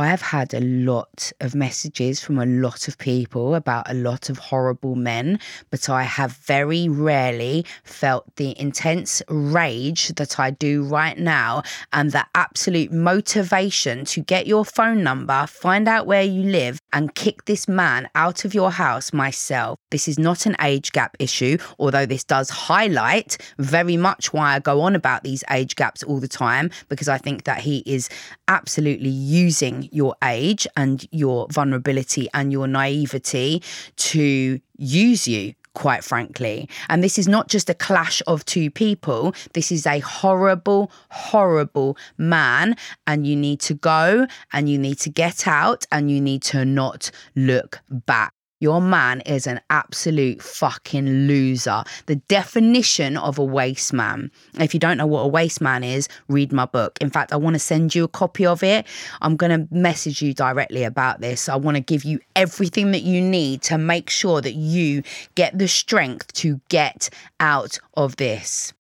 I 0.00 0.07
have 0.07 0.23
had 0.23 0.54
a 0.54 0.61
lot 0.61 1.30
of 1.40 1.54
messages 1.54 2.23
from 2.23 2.38
a 2.38 2.47
lot 2.47 2.88
of 2.88 2.97
people 2.97 3.54
about 3.54 3.90
a 3.90 3.92
lot 3.92 4.30
of 4.30 4.38
horrible 4.38 4.95
men, 4.95 5.38
but 5.71 5.90
I 5.90 6.04
have 6.04 6.33
very 6.33 6.88
rarely 6.88 7.66
felt 7.85 8.25
the 8.37 8.59
intense 8.59 9.21
rage 9.28 10.09
that 10.14 10.40
I 10.40 10.52
do 10.52 10.85
right 10.85 11.19
now 11.19 11.64
and 11.92 12.12
the 12.12 12.25
absolute 12.35 12.90
motivation 12.90 14.07
to 14.07 14.23
get 14.23 14.47
your 14.47 14.64
phone 14.64 15.02
number, 15.02 15.47
find 15.47 15.87
out 15.87 16.07
where 16.07 16.23
you 16.23 16.45
live, 16.45 16.78
and 16.95 17.14
kick 17.14 17.45
this 17.45 17.69
man 17.69 18.09
out 18.14 18.47
of 18.47 18.54
your 18.54 18.71
house 18.71 19.12
myself. 19.12 19.78
This 19.90 20.09
is 20.09 20.19
not 20.19 20.47
an 20.47 20.57
age 20.62 20.92
gap 20.92 21.14
issue, 21.19 21.59
although 21.78 22.07
this 22.07 22.25
does 22.25 22.49
highlight 22.49 23.37
very 23.59 23.99
much 23.99 24.33
why 24.33 24.54
I 24.54 24.61
go 24.61 24.80
on 24.80 24.95
about 24.95 25.25
these 25.25 25.45
age 25.50 25.76
gaps 25.76 26.02
all 26.02 26.21
the 26.21 26.26
time, 26.26 26.71
because 26.88 27.09
I 27.09 27.19
think 27.19 27.45
that 27.45 27.61
he 27.61 27.83
is 27.85 28.09
absolutely 28.49 29.11
using 29.11 29.90
your 29.93 30.15
age 30.23 30.67
and 30.77 31.07
your 31.11 31.47
vulnerability 31.51 32.29
and 32.35 32.53
your 32.53 32.67
naivety 32.67 33.63
to 33.97 34.61
use 34.77 35.29
you 35.29 35.55
quite 35.75 36.03
frankly. 36.03 36.69
And 36.89 37.03
this 37.03 37.19
is 37.19 37.29
not 37.29 37.49
just 37.49 37.71
a 37.71 37.75
clash 37.75 38.23
of 38.27 38.45
two 38.45 38.71
people. 38.71 39.35
This 39.55 39.71
is 39.71 39.87
a 39.87 40.01
horrible, 40.01 40.91
horrible 41.11 41.97
man. 42.19 42.77
And 43.07 43.27
you 43.27 43.37
need 43.37 43.61
to 43.61 43.75
go 43.75 44.27
and 44.53 44.69
you 44.69 44.79
need 44.79 44.99
to 45.01 45.11
get 45.11 45.47
out 45.47 45.87
and 45.93 46.11
you 46.11 46.21
need 46.21 46.43
to 46.43 46.65
not 46.65 47.11
look 47.37 47.81
back. 47.89 48.33
Your 48.61 48.83
man 48.83 49.23
is 49.23 49.47
an 49.47 49.61
absolute 49.71 50.43
fucking 50.43 51.26
loser. 51.26 51.83
The 52.05 52.17
definition 52.17 53.17
of 53.17 53.38
a 53.38 53.45
waste 53.45 53.95
man. 53.95 54.31
If 54.59 54.75
you 54.75 54.81
don't 54.81 54.99
know 54.99 55.07
what 55.07 55.23
a 55.23 55.29
waste 55.29 55.62
man 55.62 55.83
is, 55.83 56.09
read 56.29 56.52
my 56.52 56.67
book. 56.67 56.99
In 57.00 57.09
fact, 57.09 57.33
I 57.33 57.37
want 57.37 57.55
to 57.55 57.59
send 57.59 57.95
you 57.95 58.05
a 58.05 58.09
copy 58.09 58.45
of 58.45 58.62
it. 58.62 58.87
I'm 59.23 59.37
going 59.37 59.67
to 59.67 59.75
message 59.75 60.21
you 60.21 60.35
directly 60.35 60.85
about 60.85 61.23
this. 61.23 61.49
I 61.49 61.57
want 61.57 61.76
to 61.76 61.83
give 61.83 62.05
you 62.05 62.21
everything 62.37 62.93
that 62.93 63.02
you 63.02 63.23
need 63.23 63.62
to 63.62 63.79
make 63.79 64.11
sure 64.11 64.43
that 64.43 64.55
you 64.55 65.02
get 65.35 65.59
the 65.59 65.67
strength 65.67 66.31
to 66.35 66.61
get 66.69 67.09
out 67.40 67.79
of 67.95 68.17
this 68.17 68.75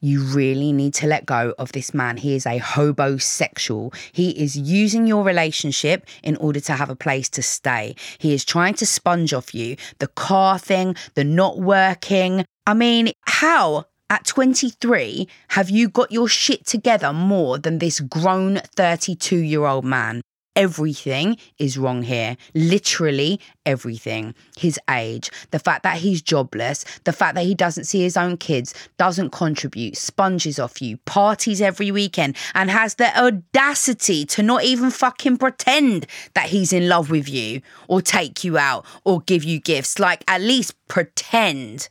you 0.00 0.22
really 0.22 0.72
need 0.72 0.94
to 0.94 1.06
let 1.06 1.26
go 1.26 1.54
of 1.58 1.72
this 1.72 1.92
man. 1.92 2.16
He 2.16 2.34
is 2.34 2.46
a 2.46 2.58
hobosexual. 2.58 3.94
He 4.12 4.30
is 4.30 4.56
using 4.56 5.06
your 5.06 5.24
relationship 5.24 6.06
in 6.22 6.36
order 6.36 6.60
to 6.60 6.72
have 6.72 6.90
a 6.90 6.96
place 6.96 7.28
to 7.30 7.42
stay. 7.42 7.94
He 8.18 8.32
is 8.32 8.44
trying 8.44 8.74
to 8.74 8.86
sponge 8.86 9.34
off 9.34 9.54
you. 9.54 9.76
The 9.98 10.08
car 10.08 10.58
thing, 10.58 10.96
the 11.14 11.24
not 11.24 11.58
working. 11.58 12.44
I 12.66 12.74
mean, 12.74 13.12
how 13.26 13.86
at 14.08 14.24
23 14.24 15.28
have 15.48 15.70
you 15.70 15.88
got 15.88 16.10
your 16.10 16.28
shit 16.28 16.66
together 16.66 17.12
more 17.12 17.58
than 17.58 17.78
this 17.78 18.00
grown 18.00 18.60
32 18.76 19.36
year 19.36 19.64
old 19.66 19.84
man? 19.84 20.22
Everything 20.56 21.36
is 21.58 21.78
wrong 21.78 22.02
here. 22.02 22.36
Literally 22.54 23.40
everything. 23.64 24.34
His 24.56 24.78
age, 24.88 25.30
the 25.50 25.58
fact 25.58 25.82
that 25.82 25.98
he's 25.98 26.22
jobless, 26.22 26.84
the 27.04 27.12
fact 27.12 27.34
that 27.34 27.44
he 27.44 27.54
doesn't 27.54 27.84
see 27.84 28.02
his 28.02 28.16
own 28.16 28.36
kids, 28.36 28.74
doesn't 28.98 29.30
contribute, 29.30 29.96
sponges 29.96 30.58
off 30.58 30.82
you, 30.82 30.96
parties 30.98 31.60
every 31.60 31.90
weekend, 31.90 32.36
and 32.54 32.70
has 32.70 32.94
the 32.96 33.16
audacity 33.18 34.24
to 34.26 34.42
not 34.42 34.64
even 34.64 34.90
fucking 34.90 35.36
pretend 35.36 36.06
that 36.34 36.48
he's 36.48 36.72
in 36.72 36.88
love 36.88 37.10
with 37.10 37.28
you 37.28 37.60
or 37.88 38.02
take 38.02 38.44
you 38.44 38.58
out 38.58 38.84
or 39.04 39.20
give 39.22 39.44
you 39.44 39.60
gifts. 39.60 39.98
Like, 39.98 40.24
at 40.28 40.40
least 40.40 40.74
pretend. 40.88 41.88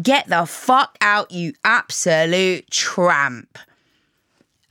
Get 0.00 0.28
the 0.28 0.46
fuck 0.46 0.96
out, 1.00 1.30
you 1.30 1.52
absolute 1.64 2.70
tramp. 2.70 3.58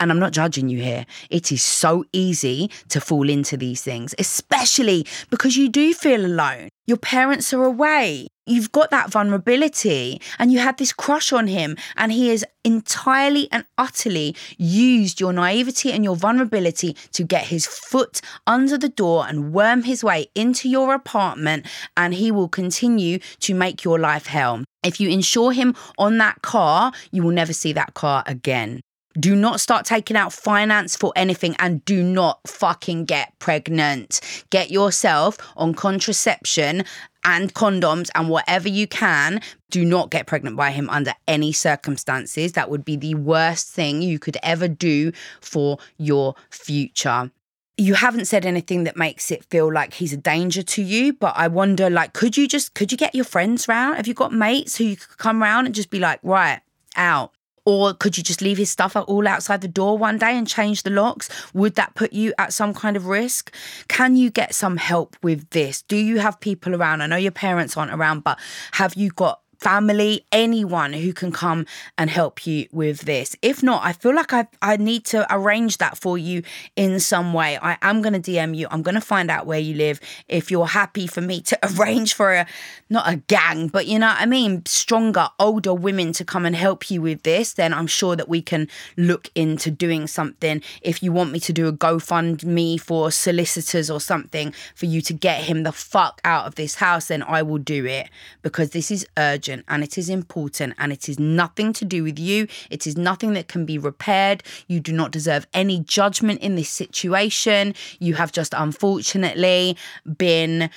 And 0.00 0.10
I'm 0.10 0.18
not 0.18 0.32
judging 0.32 0.70
you 0.70 0.82
here. 0.82 1.04
It 1.28 1.52
is 1.52 1.62
so 1.62 2.04
easy 2.12 2.70
to 2.88 3.00
fall 3.00 3.28
into 3.28 3.58
these 3.58 3.82
things, 3.82 4.14
especially 4.18 5.06
because 5.28 5.56
you 5.56 5.68
do 5.68 5.92
feel 5.92 6.24
alone. 6.24 6.70
Your 6.86 6.96
parents 6.96 7.52
are 7.52 7.62
away. 7.62 8.26
You've 8.46 8.72
got 8.72 8.90
that 8.90 9.10
vulnerability 9.10 10.20
and 10.38 10.50
you 10.50 10.58
had 10.58 10.78
this 10.78 10.92
crush 10.92 11.32
on 11.32 11.46
him, 11.46 11.76
and 11.96 12.10
he 12.10 12.30
has 12.30 12.44
entirely 12.64 13.48
and 13.52 13.64
utterly 13.78 14.34
used 14.56 15.20
your 15.20 15.32
naivety 15.32 15.92
and 15.92 16.02
your 16.02 16.16
vulnerability 16.16 16.96
to 17.12 17.22
get 17.22 17.44
his 17.44 17.66
foot 17.66 18.20
under 18.46 18.76
the 18.76 18.88
door 18.88 19.26
and 19.28 19.52
worm 19.52 19.82
his 19.82 20.02
way 20.02 20.26
into 20.34 20.68
your 20.68 20.94
apartment, 20.94 21.66
and 21.96 22.14
he 22.14 22.32
will 22.32 22.48
continue 22.48 23.18
to 23.40 23.54
make 23.54 23.84
your 23.84 23.98
life 24.00 24.26
hell. 24.26 24.64
If 24.82 24.98
you 24.98 25.10
insure 25.10 25.52
him 25.52 25.76
on 25.98 26.18
that 26.18 26.40
car, 26.42 26.92
you 27.12 27.22
will 27.22 27.32
never 27.32 27.52
see 27.52 27.74
that 27.74 27.94
car 27.94 28.24
again. 28.26 28.80
Do 29.20 29.36
not 29.36 29.60
start 29.60 29.84
taking 29.84 30.16
out 30.16 30.32
finance 30.32 30.96
for 30.96 31.12
anything 31.14 31.54
and 31.58 31.84
do 31.84 32.02
not 32.02 32.40
fucking 32.46 33.04
get 33.04 33.38
pregnant. 33.38 34.20
Get 34.48 34.70
yourself 34.70 35.36
on 35.56 35.74
contraception 35.74 36.84
and 37.22 37.52
condoms 37.52 38.08
and 38.14 38.30
whatever 38.30 38.68
you 38.68 38.86
can. 38.86 39.42
Do 39.68 39.84
not 39.84 40.10
get 40.10 40.26
pregnant 40.26 40.56
by 40.56 40.70
him 40.70 40.88
under 40.88 41.12
any 41.28 41.52
circumstances. 41.52 42.52
That 42.52 42.70
would 42.70 42.84
be 42.84 42.96
the 42.96 43.14
worst 43.14 43.68
thing 43.68 44.00
you 44.00 44.18
could 44.18 44.38
ever 44.42 44.68
do 44.68 45.12
for 45.40 45.78
your 45.98 46.34
future 46.50 47.30
you 47.76 47.94
haven't 47.94 48.26
said 48.26 48.44
anything 48.44 48.84
that 48.84 48.94
makes 48.94 49.30
it 49.30 49.42
feel 49.46 49.72
like 49.72 49.94
he's 49.94 50.12
a 50.12 50.16
danger 50.16 50.62
to 50.62 50.82
you 50.82 51.14
but 51.14 51.32
i 51.34 51.48
wonder 51.48 51.88
like 51.88 52.12
could 52.12 52.36
you 52.36 52.46
just 52.46 52.74
could 52.74 52.92
you 52.92 52.98
get 52.98 53.14
your 53.14 53.24
friends 53.24 53.66
round 53.68 53.96
have 53.96 54.06
you 54.06 54.12
got 54.12 54.34
mates 54.34 54.76
who 54.76 54.84
you 54.84 54.96
could 54.96 55.16
come 55.16 55.40
round 55.40 55.66
and 55.66 55.74
just 55.74 55.88
be 55.88 55.98
like 55.98 56.20
right 56.22 56.60
out 56.96 57.32
or 57.70 57.94
could 57.94 58.18
you 58.18 58.24
just 58.24 58.42
leave 58.42 58.58
his 58.58 58.68
stuff 58.68 58.96
all 58.96 59.28
outside 59.28 59.60
the 59.60 59.68
door 59.68 59.96
one 59.96 60.18
day 60.18 60.36
and 60.36 60.48
change 60.48 60.82
the 60.82 60.90
locks? 60.90 61.28
Would 61.54 61.76
that 61.76 61.94
put 61.94 62.12
you 62.12 62.34
at 62.36 62.52
some 62.52 62.74
kind 62.74 62.96
of 62.96 63.06
risk? 63.06 63.54
Can 63.86 64.16
you 64.16 64.28
get 64.28 64.56
some 64.56 64.76
help 64.76 65.16
with 65.22 65.48
this? 65.50 65.82
Do 65.82 65.96
you 65.96 66.18
have 66.18 66.40
people 66.40 66.74
around? 66.74 67.00
I 67.00 67.06
know 67.06 67.14
your 67.14 67.30
parents 67.30 67.76
aren't 67.76 67.92
around, 67.92 68.24
but 68.24 68.40
have 68.72 68.94
you 68.94 69.10
got 69.10 69.40
family, 69.60 70.24
anyone 70.32 70.94
who 70.94 71.12
can 71.12 71.30
come 71.30 71.66
and 71.98 72.08
help 72.08 72.46
you 72.46 72.66
with 72.72 73.02
this. 73.02 73.36
If 73.42 73.62
not, 73.62 73.84
I 73.84 73.92
feel 73.92 74.14
like 74.14 74.32
I, 74.32 74.48
I 74.62 74.78
need 74.78 75.04
to 75.06 75.26
arrange 75.32 75.78
that 75.78 75.98
for 75.98 76.16
you 76.16 76.42
in 76.76 76.98
some 76.98 77.34
way. 77.34 77.58
I 77.60 77.76
am 77.82 78.00
going 78.00 78.20
to 78.20 78.30
DM 78.30 78.56
you. 78.56 78.68
I'm 78.70 78.82
going 78.82 78.94
to 78.94 79.00
find 79.02 79.30
out 79.30 79.46
where 79.46 79.58
you 79.58 79.74
live. 79.74 80.00
If 80.28 80.50
you're 80.50 80.66
happy 80.66 81.06
for 81.06 81.20
me 81.20 81.42
to 81.42 81.58
arrange 81.78 82.14
for 82.14 82.32
a, 82.32 82.46
not 82.88 83.06
a 83.06 83.16
gang, 83.16 83.68
but 83.68 83.86
you 83.86 83.98
know 83.98 84.08
what 84.08 84.20
I 84.20 84.26
mean, 84.26 84.64
stronger, 84.64 85.28
older 85.38 85.74
women 85.74 86.12
to 86.14 86.24
come 86.24 86.46
and 86.46 86.56
help 86.56 86.90
you 86.90 87.02
with 87.02 87.22
this, 87.22 87.52
then 87.52 87.74
I'm 87.74 87.86
sure 87.86 88.16
that 88.16 88.28
we 88.28 88.40
can 88.40 88.66
look 88.96 89.28
into 89.34 89.70
doing 89.70 90.06
something. 90.06 90.62
If 90.80 91.02
you 91.02 91.12
want 91.12 91.32
me 91.32 91.40
to 91.40 91.52
do 91.52 91.68
a 91.68 91.72
GoFundMe 91.72 92.80
for 92.80 93.10
solicitors 93.10 93.90
or 93.90 94.00
something 94.00 94.54
for 94.74 94.86
you 94.86 95.02
to 95.02 95.12
get 95.12 95.44
him 95.44 95.64
the 95.64 95.72
fuck 95.72 96.20
out 96.24 96.46
of 96.46 96.54
this 96.54 96.76
house, 96.76 97.08
then 97.08 97.22
I 97.22 97.42
will 97.42 97.58
do 97.58 97.84
it 97.84 98.08
because 98.42 98.70
this 98.70 98.90
is 98.90 99.06
urgent 99.18 99.49
urgent 99.50 99.64
and 99.68 99.82
it 99.82 99.98
is 99.98 100.08
important 100.08 100.74
and 100.78 100.92
it 100.92 101.08
is 101.08 101.18
nothing 101.18 101.72
to 101.74 101.84
do 101.84 102.02
with 102.02 102.18
you. 102.18 102.46
It 102.70 102.86
is 102.86 102.96
nothing 102.96 103.34
that 103.34 103.48
can 103.48 103.64
be 103.66 103.78
repaired. 103.78 104.42
You 104.68 104.80
do 104.80 104.92
not 104.92 105.10
deserve 105.10 105.46
any 105.52 105.80
judgment 105.80 106.40
in 106.40 106.54
this 106.54 106.70
situation. 106.70 107.74
You 107.98 108.14
have 108.14 108.32
just 108.32 108.54
unfortunately 108.56 109.76
been 110.16 110.70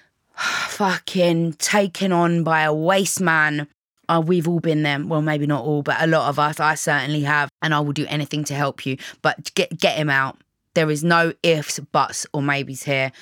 fucking 0.34 1.54
taken 1.54 2.12
on 2.12 2.44
by 2.44 2.62
a 2.62 2.74
waste 2.74 3.20
man 3.20 3.68
uh, 4.08 4.20
we've 4.20 4.48
all 4.48 4.58
been 4.58 4.82
there. 4.82 4.98
Well, 4.98 5.22
maybe 5.22 5.46
not 5.46 5.64
all, 5.64 5.82
but 5.84 5.96
a 6.00 6.06
lot 6.08 6.28
of 6.28 6.36
us. 6.40 6.58
I 6.58 6.74
certainly 6.74 7.20
have, 7.20 7.48
and 7.62 7.72
I 7.72 7.78
will 7.78 7.92
do 7.92 8.06
anything 8.08 8.42
to 8.46 8.54
help 8.54 8.84
you. 8.84 8.96
But 9.22 9.54
get 9.54 9.78
get 9.78 9.96
him 9.96 10.10
out. 10.10 10.36
There 10.74 10.90
is 10.90 11.04
no 11.04 11.32
ifs, 11.44 11.78
buts, 11.78 12.26
or 12.32 12.42
maybes 12.42 12.82
here, 12.82 13.12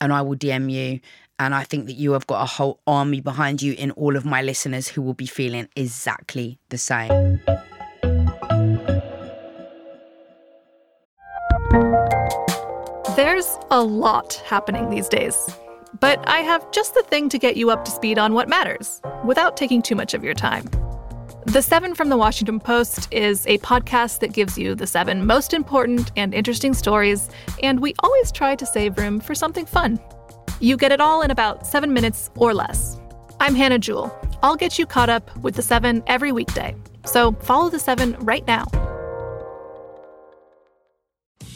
and 0.00 0.12
I 0.12 0.22
will 0.22 0.36
DM 0.36 0.70
you. 0.70 1.00
And 1.40 1.54
I 1.54 1.62
think 1.62 1.86
that 1.86 1.94
you 1.94 2.12
have 2.12 2.26
got 2.26 2.42
a 2.42 2.46
whole 2.46 2.80
army 2.86 3.20
behind 3.20 3.62
you 3.62 3.74
in 3.74 3.92
all 3.92 4.16
of 4.16 4.24
my 4.24 4.42
listeners 4.42 4.88
who 4.88 5.02
will 5.02 5.14
be 5.14 5.26
feeling 5.26 5.68
exactly 5.76 6.58
the 6.70 6.78
same. 6.78 7.40
There's 13.14 13.58
a 13.70 13.82
lot 13.82 14.34
happening 14.46 14.90
these 14.90 15.08
days. 15.08 15.36
But 16.00 16.28
I 16.28 16.40
have 16.40 16.70
just 16.70 16.94
the 16.94 17.02
thing 17.02 17.28
to 17.30 17.38
get 17.38 17.56
you 17.56 17.70
up 17.70 17.84
to 17.84 17.90
speed 17.90 18.18
on 18.18 18.34
what 18.34 18.48
matters 18.48 19.00
without 19.24 19.56
taking 19.56 19.80
too 19.80 19.94
much 19.94 20.14
of 20.14 20.22
your 20.22 20.34
time. 20.34 20.68
The 21.46 21.62
Seven 21.62 21.94
from 21.94 22.10
the 22.10 22.16
Washington 22.16 22.60
Post 22.60 23.08
is 23.12 23.46
a 23.46 23.58
podcast 23.58 24.20
that 24.20 24.32
gives 24.32 24.58
you 24.58 24.74
the 24.74 24.86
seven 24.86 25.24
most 25.24 25.54
important 25.54 26.12
and 26.14 26.34
interesting 26.34 26.74
stories, 26.74 27.30
and 27.62 27.80
we 27.80 27.94
always 28.00 28.30
try 28.30 28.54
to 28.54 28.66
save 28.66 28.98
room 28.98 29.18
for 29.18 29.34
something 29.34 29.64
fun. 29.64 29.98
You 30.60 30.76
get 30.76 30.90
it 30.90 31.00
all 31.00 31.22
in 31.22 31.30
about 31.30 31.66
seven 31.66 31.92
minutes 31.92 32.30
or 32.34 32.52
less. 32.52 32.98
I'm 33.38 33.54
Hannah 33.54 33.78
Jewell. 33.78 34.12
I'll 34.42 34.56
get 34.56 34.76
you 34.76 34.86
caught 34.86 35.08
up 35.08 35.36
with 35.38 35.54
the 35.54 35.62
seven 35.62 36.02
every 36.08 36.32
weekday. 36.32 36.74
So 37.04 37.32
follow 37.32 37.70
the 37.70 37.78
seven 37.78 38.16
right 38.18 38.44
now. 38.44 38.66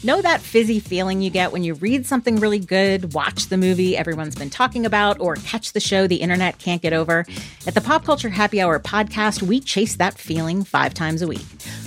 Know 0.04 0.20
that 0.20 0.40
fizzy 0.40 0.80
feeling 0.80 1.20
you 1.20 1.30
get 1.30 1.52
when 1.52 1.62
you 1.62 1.74
read 1.74 2.06
something 2.06 2.36
really 2.36 2.58
good, 2.58 3.12
watch 3.14 3.46
the 3.46 3.56
movie 3.56 3.96
everyone's 3.96 4.34
been 4.34 4.50
talking 4.50 4.84
about, 4.84 5.20
or 5.20 5.36
catch 5.36 5.72
the 5.72 5.80
show 5.80 6.08
the 6.08 6.16
internet 6.16 6.58
can't 6.58 6.82
get 6.82 6.92
over? 6.92 7.24
At 7.66 7.74
the 7.74 7.80
Pop 7.80 8.04
Culture 8.04 8.28
Happy 8.28 8.60
Hour 8.60 8.80
podcast, 8.80 9.42
we 9.42 9.60
chase 9.60 9.96
that 9.96 10.18
feeling 10.18 10.64
five 10.64 10.92
times 10.92 11.22
a 11.22 11.28
week. 11.28 11.46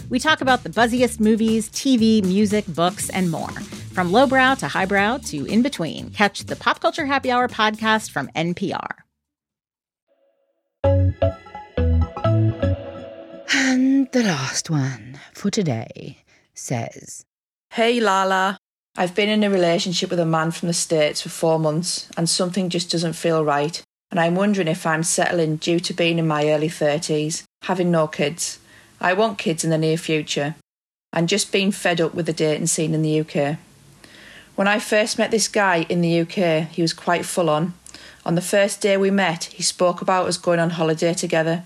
We 0.09 0.19
talk 0.19 0.39
about 0.39 0.63
the 0.63 0.69
buzziest 0.69 1.19
movies, 1.19 1.69
TV, 1.69 2.23
music, 2.23 2.65
books, 2.67 3.09
and 3.09 3.29
more. 3.31 3.49
From 3.95 4.11
lowbrow 4.11 4.55
to 4.55 4.67
highbrow 4.67 5.19
to 5.29 5.45
in 5.45 5.61
between, 5.61 6.09
catch 6.09 6.43
the 6.43 6.57
Pop 6.57 6.81
Culture 6.81 7.05
Happy 7.05 7.31
Hour 7.31 7.47
podcast 7.47 8.11
from 8.11 8.27
NPR. 8.35 8.89
And 13.53 14.11
the 14.11 14.21
last 14.21 14.69
one 14.69 15.17
for 15.33 15.49
today 15.49 16.17
says 16.53 17.23
Hey 17.69 18.01
Lala, 18.01 18.57
I've 18.97 19.15
been 19.15 19.29
in 19.29 19.45
a 19.45 19.49
relationship 19.49 20.09
with 20.09 20.19
a 20.19 20.25
man 20.25 20.51
from 20.51 20.67
the 20.67 20.73
States 20.73 21.21
for 21.21 21.29
four 21.29 21.57
months 21.57 22.09
and 22.17 22.29
something 22.29 22.67
just 22.67 22.91
doesn't 22.91 23.13
feel 23.13 23.45
right. 23.45 23.81
And 24.11 24.19
I'm 24.19 24.35
wondering 24.35 24.67
if 24.67 24.85
I'm 24.85 25.03
settling 25.03 25.55
due 25.55 25.79
to 25.79 25.93
being 25.93 26.19
in 26.19 26.27
my 26.27 26.49
early 26.49 26.67
30s, 26.67 27.43
having 27.61 27.91
no 27.91 28.07
kids. 28.07 28.59
I 28.99 29.13
want 29.13 29.37
kids 29.37 29.63
in 29.63 29.69
the 29.69 29.77
near 29.77 29.95
future, 29.95 30.55
and 31.13 31.29
just 31.29 31.53
being 31.53 31.71
fed 31.71 32.01
up 32.01 32.13
with 32.13 32.25
the 32.25 32.33
dating 32.33 32.67
scene 32.67 32.93
in 32.93 33.01
the 33.01 33.21
UK. 33.21 33.57
When 34.55 34.69
I 34.69 34.79
first 34.79 35.17
met 35.17 35.31
this 35.31 35.49
guy 35.49 35.85
in 35.89 35.99
the 35.99 36.21
UK, 36.21 36.69
he 36.69 36.81
was 36.81 36.93
quite 36.93 37.25
full 37.25 37.49
on. 37.49 37.73
On 38.25 38.35
the 38.35 38.41
first 38.41 38.79
day 38.79 38.95
we 38.95 39.11
met, 39.11 39.45
he 39.45 39.61
spoke 39.61 40.01
about 40.01 40.27
us 40.27 40.37
going 40.37 40.59
on 40.61 40.69
holiday 40.69 41.13
together. 41.13 41.65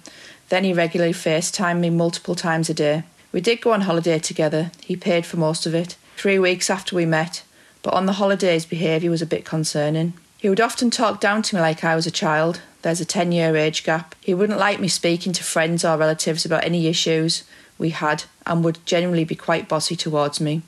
Then 0.49 0.63
he 0.63 0.73
regularly 0.73 1.13
FaceTimed 1.13 1.81
me 1.81 1.91
multiple 1.91 2.33
times 2.33 2.67
a 2.67 2.73
day. 2.73 3.03
We 3.31 3.41
did 3.41 3.61
go 3.61 3.73
on 3.73 3.81
holiday 3.81 4.17
together. 4.17 4.71
He 4.83 4.95
paid 4.95 5.27
for 5.27 5.37
most 5.37 5.67
of 5.67 5.75
it. 5.75 5.97
Three 6.17 6.39
weeks 6.39 6.67
after 6.67 6.95
we 6.95 7.05
met, 7.05 7.43
but 7.83 7.93
on 7.93 8.07
the 8.07 8.13
holidays, 8.13 8.65
behaviour 8.65 9.11
was 9.11 9.21
a 9.21 9.27
bit 9.27 9.45
concerning. 9.45 10.13
He 10.39 10.49
would 10.49 10.59
often 10.59 10.89
talk 10.89 11.21
down 11.21 11.43
to 11.43 11.55
me 11.55 11.61
like 11.61 11.83
I 11.83 11.95
was 11.95 12.07
a 12.07 12.11
child. 12.11 12.61
There's 12.81 13.01
a 13.01 13.05
10 13.05 13.31
year 13.31 13.55
age 13.55 13.83
gap. 13.83 14.15
He 14.19 14.33
wouldn't 14.33 14.57
like 14.57 14.79
me 14.79 14.87
speaking 14.87 15.31
to 15.33 15.43
friends 15.43 15.85
or 15.85 15.95
relatives 15.95 16.43
about 16.43 16.63
any 16.63 16.87
issues 16.87 17.43
we 17.77 17.91
had 17.91 18.23
and 18.47 18.63
would 18.63 18.83
generally 18.87 19.25
be 19.25 19.35
quite 19.35 19.69
bossy 19.69 19.95
towards 19.95 20.41
me. 20.41 20.63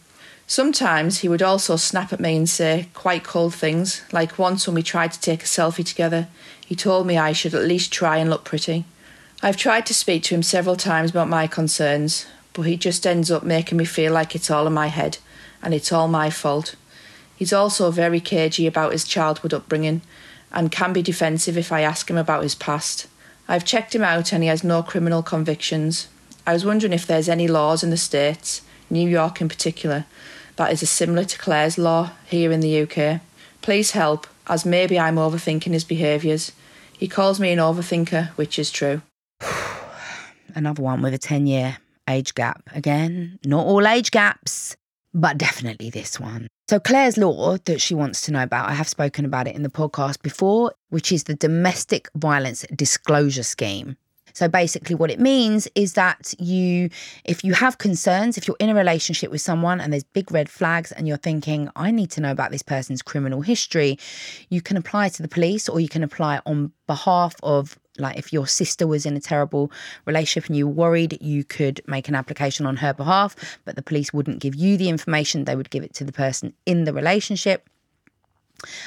Sometimes 0.51 1.20
he 1.20 1.29
would 1.29 1.41
also 1.41 1.77
snap 1.77 2.12
at 2.12 2.20
me 2.20 2.36
and 2.36 2.50
say 2.50 2.89
quite 2.93 3.24
cold 3.24 3.55
things, 3.55 4.01
like 4.12 4.38
once 4.38 4.67
when 4.67 4.75
we 4.75 4.84
tried 4.84 5.13
to 5.13 5.22
take 5.22 5.43
a 5.43 5.46
selfie 5.46 5.86
together, 5.86 6.27
he 6.65 6.75
told 6.75 7.08
me 7.08 7.17
I 7.17 7.31
should 7.31 7.53
at 7.53 7.63
least 7.63 7.93
try 7.93 8.17
and 8.17 8.29
look 8.29 8.43
pretty. 8.43 8.84
I've 9.41 9.55
tried 9.55 9.86
to 9.86 9.93
speak 9.93 10.24
to 10.24 10.36
him 10.36 10.43
several 10.43 10.75
times 10.75 11.12
about 11.12 11.29
my 11.29 11.48
concerns, 11.48 12.25
but 12.51 12.63
he 12.63 12.75
just 12.75 13.08
ends 13.08 13.31
up 13.31 13.43
making 13.43 13.77
me 13.77 13.86
feel 13.86 14.12
like 14.12 14.36
it's 14.36 14.51
all 14.51 14.67
in 14.67 14.74
my 14.74 14.88
head 14.88 15.20
and 15.62 15.74
it's 15.74 15.93
all 15.93 16.10
my 16.10 16.29
fault. 16.29 16.75
He's 17.38 17.53
also 17.53 17.89
very 17.89 18.20
cagey 18.20 18.67
about 18.67 18.91
his 18.91 19.05
childhood 19.05 19.53
upbringing 19.53 20.01
and 20.51 20.70
can 20.70 20.91
be 20.91 21.01
defensive 21.01 21.58
if 21.58 21.72
I 21.72 21.79
ask 21.79 22.10
him 22.10 22.17
about 22.17 22.43
his 22.43 22.55
past. 22.55 23.08
I've 23.48 23.63
checked 23.63 23.96
him 23.96 24.03
out 24.03 24.34
and 24.34 24.43
he 24.43 24.50
has 24.50 24.65
no 24.65 24.84
criminal 24.84 25.24
convictions. 25.24 26.10
I 26.46 26.51
was 26.51 26.65
wondering 26.65 26.91
if 26.91 27.08
there's 27.08 27.29
any 27.29 27.48
laws 27.48 27.84
in 27.84 27.89
the 27.89 27.96
States, 27.96 28.63
New 28.89 29.08
York 29.08 29.39
in 29.39 29.48
particular, 29.48 30.03
that 30.62 30.72
is 30.72 30.88
similar 30.88 31.24
to 31.24 31.39
Clare's 31.39 31.80
law 31.80 32.12
here 32.27 32.51
in 32.51 32.60
the 32.60 32.82
UK. 32.84 33.20
Please 33.63 33.91
help, 33.91 34.27
as 34.46 34.63
maybe 34.63 35.00
I'm 35.00 35.15
overthinking 35.15 35.74
his 35.74 35.84
behaviours. 35.84 36.51
He 36.96 37.08
calls 37.08 37.39
me 37.39 37.51
an 37.51 37.58
overthinker, 37.58 38.27
which 38.38 38.60
is 38.60 38.70
true. 38.70 39.01
Another 40.53 40.84
one 40.84 41.01
with 41.01 41.15
a 41.15 41.18
10 41.18 41.48
year 41.48 41.77
age 42.08 42.36
gap. 42.36 42.70
Again, 42.75 43.39
not 43.44 43.65
all 43.65 43.88
age 43.88 44.12
gaps 44.12 44.75
but 45.13 45.38
definitely 45.38 45.89
this 45.89 46.20
one. 46.20 46.48
So, 46.70 46.80
Clare's 46.80 47.18
law 47.18 47.58
that 47.65 47.82
she 47.82 47.94
wants 47.94 48.22
to 48.22 48.32
know 48.32 48.44
about, 48.44 48.70
I 48.70 48.74
have 48.74 48.88
spoken 48.88 49.25
about 49.25 49.48
it 49.48 49.56
in 49.56 49.63
the 49.63 49.70
podcast 49.70 50.22
before, 50.22 50.72
which 50.89 51.12
is 51.12 51.25
the 51.25 51.36
Domestic 51.36 52.10
Violence 52.15 52.65
Disclosure 52.74 53.44
Scheme. 53.44 53.98
So 54.33 54.47
basically, 54.47 54.95
what 54.95 55.11
it 55.11 55.19
means 55.19 55.67
is 55.75 55.93
that 55.93 56.33
you, 56.39 56.89
if 57.25 57.43
you 57.43 57.53
have 57.53 57.77
concerns, 57.77 58.38
if 58.38 58.47
you're 58.47 58.57
in 58.59 58.69
a 58.69 58.75
relationship 58.75 59.31
with 59.31 59.41
someone 59.41 59.81
and 59.81 59.91
there's 59.91 60.03
big 60.03 60.31
red 60.31 60.50
flags 60.50 60.91
and 60.91 61.07
you're 61.07 61.17
thinking, 61.17 61.69
I 61.75 61.91
need 61.91 62.11
to 62.11 62.21
know 62.21 62.31
about 62.31 62.51
this 62.51 62.63
person's 62.63 63.01
criminal 63.01 63.41
history, 63.41 63.97
you 64.50 64.61
can 64.61 64.77
apply 64.77 65.09
to 65.09 65.21
the 65.21 65.27
police 65.27 65.69
or 65.69 65.79
you 65.79 65.89
can 65.89 66.03
apply 66.03 66.41
on 66.45 66.71
behalf 66.88 67.35
of 67.43 67.77
like 67.97 68.17
if 68.17 68.31
your 68.31 68.47
sister 68.47 68.88
was 68.88 69.05
in 69.05 69.15
a 69.17 69.19
terrible 69.19 69.71
relationship 70.05 70.47
and 70.47 70.55
you 70.55 70.67
were 70.67 70.73
worried, 70.73 71.17
you 71.21 71.43
could 71.43 71.81
make 71.88 72.07
an 72.07 72.15
application 72.15 72.65
on 72.65 72.77
her 72.77 72.93
behalf, 72.93 73.35
but 73.65 73.75
the 73.75 73.81
police 73.81 74.13
wouldn't 74.13 74.39
give 74.39 74.55
you 74.55 74.77
the 74.77 74.89
information, 74.89 75.45
they 75.45 75.55
would 75.55 75.69
give 75.69 75.83
it 75.83 75.93
to 75.95 76.03
the 76.03 76.11
person 76.11 76.53
in 76.65 76.85
the 76.85 76.93
relationship. 76.93 77.69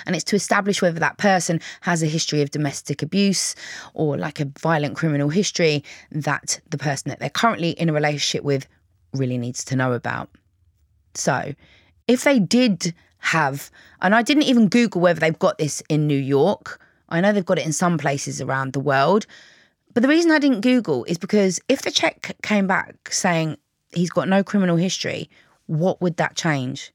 And 0.07 0.15
it's 0.15 0.25
to 0.25 0.37
establish 0.37 0.83
whether 0.83 1.01
that 1.01 1.19
person 1.19 1.61
has 1.83 2.03
a 2.03 2.07
history 2.07 2.43
of 2.43 2.51
domestic 2.51 3.03
abuse 3.03 3.55
or 3.95 4.17
like 4.17 4.41
a 4.41 4.51
violent 4.59 4.97
criminal 4.97 5.29
history 5.29 5.85
that 6.11 6.61
the 6.71 6.79
person 6.79 7.09
that 7.11 7.21
they're 7.21 7.31
currently 7.31 7.71
in 7.71 7.89
a 7.89 7.93
relationship 7.93 8.45
with 8.45 8.67
really 9.13 9.39
needs 9.39 9.65
to 9.65 9.77
know 9.77 9.93
about. 9.93 10.31
So, 11.15 11.55
if 12.09 12.25
they 12.25 12.39
did 12.39 12.95
have, 13.19 13.71
and 14.03 14.15
I 14.15 14.23
didn't 14.23 14.43
even 14.45 14.69
Google 14.69 15.01
whether 15.01 15.21
they've 15.21 15.39
got 15.39 15.59
this 15.59 15.83
in 15.89 16.07
New 16.07 16.19
York, 16.19 16.81
I 17.09 17.21
know 17.21 17.33
they've 17.33 17.45
got 17.45 17.59
it 17.59 17.67
in 17.67 17.73
some 17.73 17.99
places 17.99 18.41
around 18.41 18.73
the 18.73 18.81
world. 18.81 19.27
But 19.95 20.03
the 20.03 20.09
reason 20.09 20.33
I 20.33 20.41
didn't 20.41 20.63
Google 20.63 21.05
is 21.05 21.19
because 21.19 21.61
if 21.69 21.83
the 21.83 21.91
check 21.91 22.37
came 22.43 22.67
back 22.67 23.13
saying 23.13 23.57
he's 23.95 24.11
got 24.11 24.29
no 24.29 24.43
criminal 24.43 24.77
history, 24.77 25.31
what 25.67 26.01
would 26.03 26.17
that 26.17 26.35
change? 26.35 26.93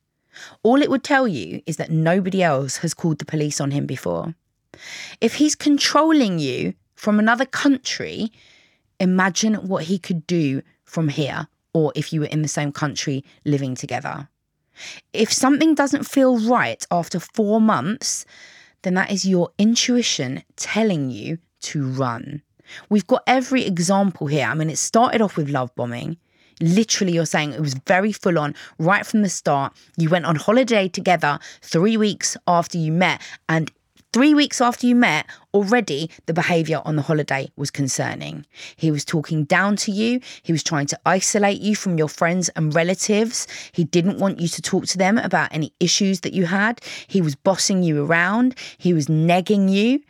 All 0.64 0.82
it 0.82 0.90
would 0.90 1.04
tell 1.04 1.28
you 1.28 1.62
is 1.66 1.78
that 1.78 1.92
nobody 1.92 2.44
else 2.44 2.78
has 2.78 2.94
called 2.94 3.20
the 3.20 3.26
police 3.26 3.60
on 3.60 3.72
him 3.72 3.86
before. 3.86 4.36
If 5.22 5.36
he's 5.36 5.56
controlling 5.56 6.40
you 6.40 6.74
from 6.96 7.20
another 7.20 7.46
country, 7.46 8.32
imagine 9.00 9.56
what 9.56 9.86
he 9.86 9.98
could 9.98 10.26
do 10.28 10.62
from 10.84 11.10
here 11.10 11.48
or 11.74 11.92
if 11.96 12.12
you 12.12 12.22
were 12.22 12.28
in 12.28 12.42
the 12.42 12.48
same 12.48 12.72
country 12.72 13.24
living 13.46 13.76
together. 13.76 14.30
If 15.14 15.32
something 15.32 15.76
doesn't 15.76 16.08
feel 16.08 16.40
right 16.40 16.86
after 16.90 17.20
four 17.20 17.60
months, 17.60 18.26
then 18.84 18.94
that 18.94 19.12
is 19.12 19.26
your 19.26 19.50
intuition 19.58 20.44
telling 20.56 21.10
you 21.10 21.38
to 21.62 21.86
run. 21.86 22.42
We've 22.90 23.08
got 23.08 23.24
every 23.28 23.66
example 23.66 24.28
here. 24.28 24.46
I 24.46 24.54
mean, 24.54 24.70
it 24.70 24.78
started 24.78 25.22
off 25.22 25.36
with 25.36 25.50
love 25.50 25.74
bombing. 25.76 26.18
Literally, 26.62 27.14
you're 27.14 27.26
saying 27.26 27.54
it 27.54 27.62
was 27.62 27.76
very 27.88 28.12
full 28.12 28.38
on 28.38 28.56
right 28.78 29.06
from 29.06 29.22
the 29.22 29.30
start. 29.30 29.74
You 29.98 30.10
went 30.10 30.26
on 30.26 30.36
holiday 30.36 30.88
together 30.88 31.40
three 31.62 31.98
weeks 31.98 32.36
after 32.48 32.78
you 32.78 32.92
met, 32.92 33.22
and 33.48 33.72
Three 34.12 34.34
weeks 34.34 34.60
after 34.60 34.88
you 34.88 34.96
met, 34.96 35.28
already 35.54 36.10
the 36.26 36.34
behaviour 36.34 36.82
on 36.84 36.96
the 36.96 37.04
holiday 37.04 37.52
was 37.56 37.70
concerning. 37.70 38.44
He 38.76 38.90
was 38.90 39.06
talking 39.06 39.44
down 39.44 39.76
to 39.78 39.92
you. 39.92 40.20
He 40.42 40.52
was 40.52 40.64
trying 40.64 40.88
to 40.88 41.00
isolate 41.06 41.62
you 41.62 41.76
from 41.76 42.00
your 42.00 42.08
friends 42.08 42.50
and 42.56 42.74
relatives. 42.74 43.46
He 43.72 43.84
didn't 43.84 44.18
want 44.18 44.40
you 44.40 44.48
to 44.48 44.62
talk 44.64 44.88
to 44.88 44.98
them 44.98 45.20
about 45.20 45.54
any 45.54 45.74
issues 45.80 46.22
that 46.22 46.34
you 46.34 46.48
had. 46.48 46.82
He 47.06 47.22
was 47.22 47.36
bossing 47.36 47.84
you 47.84 48.04
around. 48.04 48.58
He 48.80 48.96
was 48.96 49.06
negging 49.06 49.70
you 49.70 50.02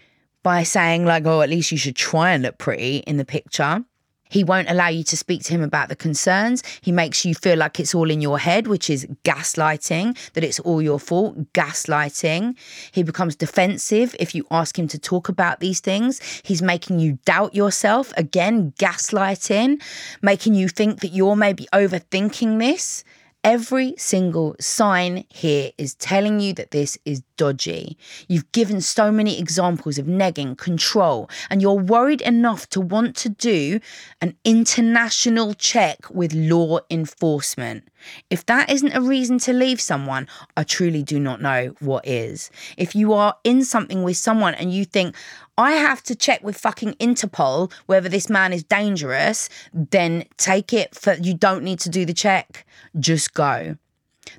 by 0.43 0.63
saying, 0.63 1.03
like, 1.03 1.25
oh, 1.25 1.41
at 1.41 1.49
least 1.49 1.73
you 1.73 1.77
should 1.77 1.97
try 1.97 2.31
and 2.31 2.43
look 2.43 2.57
pretty 2.57 2.99
in 2.99 3.17
the 3.17 3.25
picture. 3.25 3.83
He 4.29 4.43
won't 4.43 4.69
allow 4.69 4.87
you 4.87 5.03
to 5.05 5.17
speak 5.17 5.43
to 5.45 5.53
him 5.53 5.63
about 5.63 5.89
the 5.89 5.95
concerns. 5.95 6.63
He 6.81 6.91
makes 6.91 7.25
you 7.25 7.33
feel 7.33 7.57
like 7.57 7.79
it's 7.79 7.95
all 7.95 8.09
in 8.09 8.21
your 8.21 8.39
head, 8.39 8.67
which 8.67 8.89
is 8.89 9.07
gaslighting, 9.23 10.17
that 10.33 10.43
it's 10.43 10.59
all 10.59 10.81
your 10.81 10.99
fault, 10.99 11.51
gaslighting. 11.53 12.55
He 12.91 13.03
becomes 13.03 13.35
defensive 13.35 14.15
if 14.19 14.35
you 14.35 14.45
ask 14.51 14.77
him 14.77 14.87
to 14.89 14.99
talk 14.99 15.29
about 15.29 15.59
these 15.59 15.79
things. 15.79 16.21
He's 16.43 16.61
making 16.61 16.99
you 16.99 17.17
doubt 17.25 17.55
yourself, 17.55 18.13
again, 18.15 18.73
gaslighting, 18.79 19.81
making 20.21 20.53
you 20.53 20.69
think 20.69 21.01
that 21.01 21.09
you're 21.09 21.35
maybe 21.35 21.67
overthinking 21.73 22.59
this. 22.59 23.03
Every 23.43 23.95
single 23.97 24.55
sign 24.59 25.23
here 25.29 25.71
is 25.77 25.95
telling 25.95 26.41
you 26.41 26.53
that 26.55 26.71
this 26.71 26.97
is 27.05 27.23
dodgy. 27.39 27.97
You've 28.27 28.51
given 28.51 28.81
so 28.81 29.13
many 29.13 29.39
examples 29.39 29.97
of 29.97 30.05
negging, 30.05 30.57
control, 30.57 31.29
and 31.49 31.61
you're 31.61 31.73
worried 31.73 32.19
enough 32.21 32.67
to 32.71 32.81
want 32.81 33.15
to 33.15 33.29
do 33.29 33.79
an 34.19 34.35
international 34.43 35.53
check 35.53 36.09
with 36.09 36.33
law 36.33 36.79
enforcement. 36.91 37.87
If 38.29 38.45
that 38.47 38.69
isn't 38.69 38.91
a 38.93 39.01
reason 39.01 39.39
to 39.39 39.53
leave 39.53 39.79
someone, 39.79 40.27
I 40.57 40.63
truly 40.63 41.01
do 41.01 41.17
not 41.17 41.41
know 41.41 41.73
what 41.79 42.05
is. 42.05 42.51
If 42.75 42.93
you 42.93 43.13
are 43.13 43.35
in 43.45 43.63
something 43.63 44.03
with 44.03 44.17
someone 44.17 44.53
and 44.55 44.73
you 44.73 44.83
think, 44.83 45.15
I 45.57 45.71
have 45.71 46.03
to 46.03 46.15
check 46.15 46.43
with 46.43 46.57
fucking 46.57 46.95
Interpol 46.95 47.71
whether 47.85 48.09
this 48.09 48.29
man 48.29 48.51
is 48.51 48.63
dangerous, 48.63 49.47
then 49.73 50.25
take 50.35 50.73
it 50.73 50.93
for 50.93 51.13
you 51.13 51.33
don't 51.33 51.63
need 51.63 51.79
to 51.79 51.89
do 51.89 52.05
the 52.05 52.13
check. 52.13 52.65
Just 52.99 53.33
go. 53.33 53.77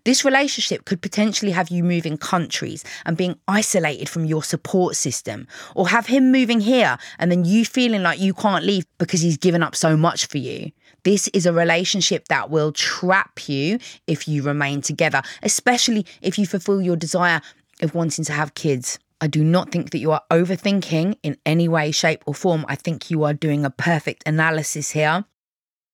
This 0.05 0.25
relationship 0.25 0.85
could 0.85 1.03
potentially 1.03 1.53
have 1.53 1.69
you 1.69 1.83
moving 1.85 2.17
countries 2.17 2.85
and 3.05 3.17
being 3.17 3.39
isolated 3.49 4.09
from 4.09 4.25
your 4.25 4.43
support 4.43 4.97
system, 4.97 5.47
or 5.75 5.89
have 5.89 6.07
him 6.07 6.33
moving 6.33 6.61
here 6.61 6.99
and 7.19 7.31
then 7.31 7.45
you 7.45 7.65
feeling 7.65 8.03
like 8.03 8.21
you 8.21 8.35
can't 8.35 8.65
leave 8.65 8.85
because 8.99 9.21
he's 9.21 9.37
given 9.37 9.63
up 9.63 9.75
so 9.75 9.97
much 9.97 10.27
for 10.27 10.39
you. 10.39 10.71
This 11.03 11.29
is 11.29 11.47
a 11.47 11.53
relationship 11.53 12.29
that 12.29 12.51
will 12.51 12.73
trap 12.73 13.49
you 13.49 13.79
if 14.07 14.29
you 14.29 14.43
remain 14.43 14.83
together, 14.83 15.23
especially 15.43 16.07
if 16.21 16.39
you 16.39 16.47
fulfill 16.47 16.83
your 16.83 16.97
desire 16.97 17.41
of 17.81 17.95
wanting 17.95 18.25
to 18.27 18.33
have 18.33 18.55
kids. 18.55 18.99
I 19.23 19.27
do 19.27 19.45
not 19.45 19.71
think 19.71 19.91
that 19.91 19.99
you 19.99 20.13
are 20.13 20.23
overthinking 20.31 21.17
in 21.23 21.37
any 21.45 21.69
way, 21.69 21.91
shape, 21.91 22.23
or 22.27 22.35
form. 22.35 22.65
I 22.69 22.75
think 22.75 23.11
you 23.11 23.25
are 23.25 23.35
doing 23.35 23.65
a 23.65 23.71
perfect 23.71 24.23
analysis 24.27 24.91
here. 24.91 25.25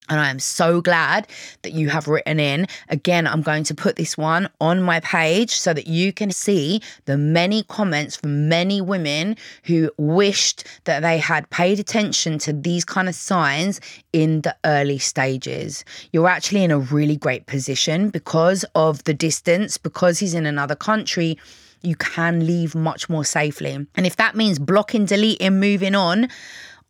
And 0.09 0.21
I 0.21 0.31
am 0.31 0.38
so 0.38 0.81
glad 0.81 1.27
that 1.62 1.73
you 1.73 1.88
have 1.88 2.09
written 2.09 2.38
in. 2.38 2.66
Again, 2.88 3.27
I'm 3.27 3.42
going 3.42 3.64
to 3.64 3.75
put 3.75 3.97
this 3.97 4.16
one 4.16 4.49
on 4.61 4.83
my 4.83 5.01
page 5.01 5.51
so 5.51 5.73
that 5.75 5.87
you 5.87 6.12
can 6.12 6.31
see 6.31 6.81
the 7.07 7.16
many 7.16 7.64
comments 7.64 8.16
from 8.16 8.49
many 8.49 8.81
women 8.81 9.37
who 9.64 9.90
wished 9.99 10.64
that 10.85 11.01
they 11.01 11.19
had 11.19 11.49
paid 11.51 11.81
attention 11.81 12.38
to 12.38 12.53
these 12.53 12.85
kind 12.85 13.09
of 13.09 13.14
signs 13.14 13.81
in 14.12 14.42
the 14.42 14.57
early 14.64 14.99
stages. 14.99 15.85
You're 16.12 16.29
actually 16.29 16.64
in 16.64 16.71
a 16.71 16.79
really 16.79 17.16
great 17.16 17.47
position 17.47 18.11
because 18.11 18.64
of 18.75 19.03
the 19.05 19.14
distance, 19.14 19.77
because 19.77 20.19
he's 20.19 20.35
in 20.35 20.47
another 20.47 20.77
country. 20.77 21.38
You 21.83 21.97
can 21.97 22.47
leave 22.47 22.75
much 22.75 23.09
more 23.09 23.25
safely. 23.25 23.87
And 23.95 24.07
if 24.07 24.16
that 24.16 24.35
means 24.35 24.59
blocking, 24.59 25.05
deleting, 25.05 25.61
moving 25.61 25.95
on 25.95 26.29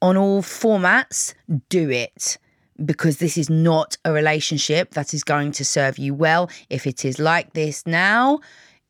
on 0.03 0.17
all 0.17 0.43
formats, 0.43 1.35
do 1.69 1.91
it 1.91 2.39
because 2.85 3.19
this 3.19 3.37
is 3.37 3.49
not 3.49 3.97
a 4.05 4.13
relationship 4.13 4.93
that 4.93 5.15
is 5.15 5.25
going 5.25 5.53
to 5.53 5.65
serve 5.65 5.99
you 5.99 6.15
well. 6.15 6.51
If 6.71 6.87
it 6.87 7.05
is 7.05 7.19
like 7.19 7.53
this 7.55 7.87
now, 7.87 8.41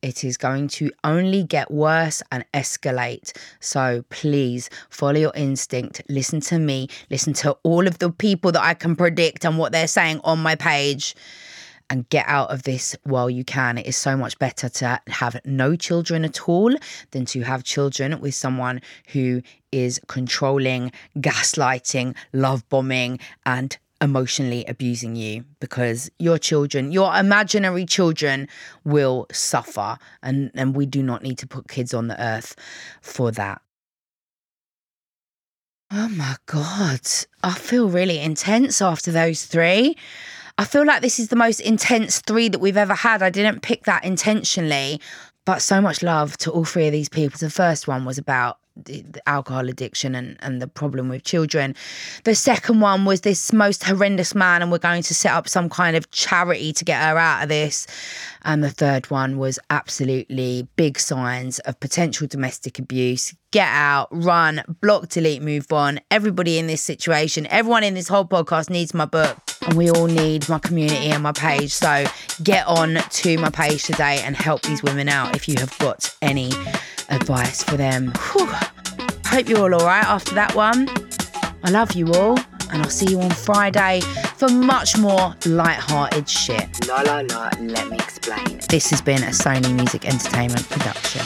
it 0.01 0.23
is 0.23 0.37
going 0.37 0.67
to 0.67 0.91
only 1.03 1.43
get 1.43 1.71
worse 1.71 2.21
and 2.31 2.45
escalate. 2.53 3.35
So 3.59 4.03
please 4.09 4.69
follow 4.89 5.19
your 5.19 5.33
instinct. 5.35 6.01
Listen 6.07 6.39
to 6.41 6.59
me. 6.59 6.87
Listen 7.09 7.33
to 7.33 7.57
all 7.63 7.87
of 7.87 7.99
the 7.99 8.11
people 8.11 8.51
that 8.51 8.63
I 8.63 8.73
can 8.73 8.95
predict 8.95 9.43
and 9.45 9.57
what 9.57 9.71
they're 9.71 9.87
saying 9.87 10.21
on 10.23 10.39
my 10.39 10.55
page 10.55 11.15
and 11.89 12.07
get 12.09 12.25
out 12.27 12.51
of 12.51 12.63
this 12.63 12.95
while 13.03 13.29
you 13.29 13.43
can. 13.43 13.77
It 13.77 13.87
is 13.87 13.97
so 13.97 14.17
much 14.17 14.37
better 14.39 14.69
to 14.69 14.99
have 15.07 15.39
no 15.45 15.75
children 15.75 16.25
at 16.25 16.47
all 16.47 16.75
than 17.11 17.25
to 17.27 17.41
have 17.41 17.63
children 17.63 18.19
with 18.19 18.35
someone 18.35 18.81
who 19.13 19.41
is 19.71 19.99
controlling, 20.07 20.91
gaslighting, 21.17 22.15
love 22.33 22.67
bombing, 22.69 23.19
and 23.45 23.77
emotionally 24.01 24.63
abusing 24.65 25.15
you 25.15 25.43
because 25.59 26.09
your 26.19 26.37
children, 26.37 26.91
your 26.91 27.15
imaginary 27.15 27.85
children, 27.85 28.47
will 28.83 29.25
suffer. 29.31 29.97
And, 30.21 30.51
and 30.53 30.75
we 30.75 30.85
do 30.85 31.01
not 31.01 31.23
need 31.23 31.37
to 31.39 31.47
put 31.47 31.67
kids 31.67 31.93
on 31.93 32.07
the 32.07 32.21
earth 32.21 32.55
for 33.01 33.31
that. 33.31 33.61
Oh 35.89 36.09
my 36.09 36.35
God. 36.47 36.99
I 37.43 37.53
feel 37.53 37.87
really 37.87 38.19
intense 38.19 38.81
after 38.81 39.11
those 39.11 39.45
three. 39.45 39.95
I 40.59 40.65
feel 40.65 40.85
like 40.85 41.01
this 41.01 41.19
is 41.19 41.27
the 41.27 41.35
most 41.35 41.59
intense 41.59 42.19
three 42.19 42.49
that 42.49 42.59
we've 42.59 42.77
ever 42.77 42.95
had. 42.95 43.21
I 43.21 43.29
didn't 43.29 43.61
pick 43.61 43.83
that 43.83 44.03
intentionally, 44.03 44.99
but 45.45 45.61
so 45.61 45.79
much 45.79 46.01
love 46.01 46.35
to 46.37 46.51
all 46.51 46.65
three 46.65 46.87
of 46.87 46.91
these 46.91 47.09
people. 47.09 47.37
The 47.37 47.51
first 47.51 47.87
one 47.87 48.05
was 48.05 48.17
about 48.17 48.57
the, 48.75 49.05
alcohol 49.27 49.69
addiction 49.69 50.15
and, 50.15 50.35
and 50.39 50.59
the 50.61 50.67
problem 50.67 51.09
with 51.09 51.23
children. 51.23 51.75
The 52.23 52.33
second 52.33 52.79
one 52.79 53.05
was 53.05 53.21
this 53.21 53.53
most 53.53 53.83
horrendous 53.83 54.33
man, 54.33 54.63
and 54.63 54.71
we're 54.71 54.79
going 54.79 55.03
to 55.03 55.13
set 55.13 55.33
up 55.33 55.47
some 55.47 55.69
kind 55.69 55.95
of 55.95 56.09
charity 56.09 56.73
to 56.73 56.83
get 56.83 57.03
her 57.03 57.17
out 57.17 57.43
of 57.43 57.49
this. 57.49 57.85
And 58.43 58.63
the 58.63 58.71
third 58.71 59.11
one 59.11 59.37
was 59.37 59.59
absolutely 59.69 60.67
big 60.75 60.99
signs 60.99 61.59
of 61.59 61.79
potential 61.79 62.27
domestic 62.27 62.79
abuse. 62.79 63.35
Get 63.57 63.69
out, 63.69 64.09
run, 64.11 64.61
block, 64.81 65.09
delete, 65.09 65.41
move 65.41 65.73
on. 65.73 65.99
Everybody 66.11 66.59
in 66.59 66.67
this 66.67 66.83
situation, 66.83 67.47
everyone 67.47 67.83
in 67.83 67.95
this 67.95 68.07
whole 68.07 68.23
podcast 68.23 68.69
needs 68.69 68.93
my 68.93 69.05
book, 69.05 69.35
and 69.65 69.75
we 69.75 69.89
all 69.89 70.05
need 70.05 70.47
my 70.47 70.59
community 70.59 71.07
and 71.07 71.23
my 71.23 71.31
page. 71.31 71.73
So 71.73 72.05
get 72.43 72.67
on 72.67 72.99
to 73.09 73.37
my 73.39 73.49
page 73.49 73.81
today 73.81 74.21
and 74.23 74.35
help 74.35 74.61
these 74.61 74.83
women 74.83 75.09
out 75.09 75.35
if 75.35 75.47
you 75.47 75.55
have 75.57 75.75
got 75.79 76.15
any 76.21 76.51
advice 77.09 77.63
for 77.63 77.77
them. 77.77 78.13
Whew. 78.31 78.45
Hope 79.25 79.49
you're 79.49 79.57
all 79.57 79.73
all 79.73 79.87
right 79.87 80.05
after 80.05 80.35
that 80.35 80.53
one. 80.53 80.87
I 81.63 81.71
love 81.71 81.93
you 81.93 82.13
all, 82.13 82.37
and 82.71 82.83
I'll 82.83 82.91
see 82.91 83.09
you 83.09 83.19
on 83.19 83.31
Friday 83.31 84.01
for 84.35 84.49
much 84.49 84.99
more 84.99 85.33
light-hearted 85.47 86.29
shit. 86.29 86.87
La 86.87 87.01
la 87.01 87.21
la, 87.21 87.49
let 87.59 87.89
me 87.89 87.97
explain. 87.97 88.59
This 88.69 88.91
has 88.91 89.01
been 89.01 89.23
a 89.23 89.31
Sony 89.31 89.73
Music 89.73 90.05
Entertainment 90.05 90.69
production. 90.69 91.25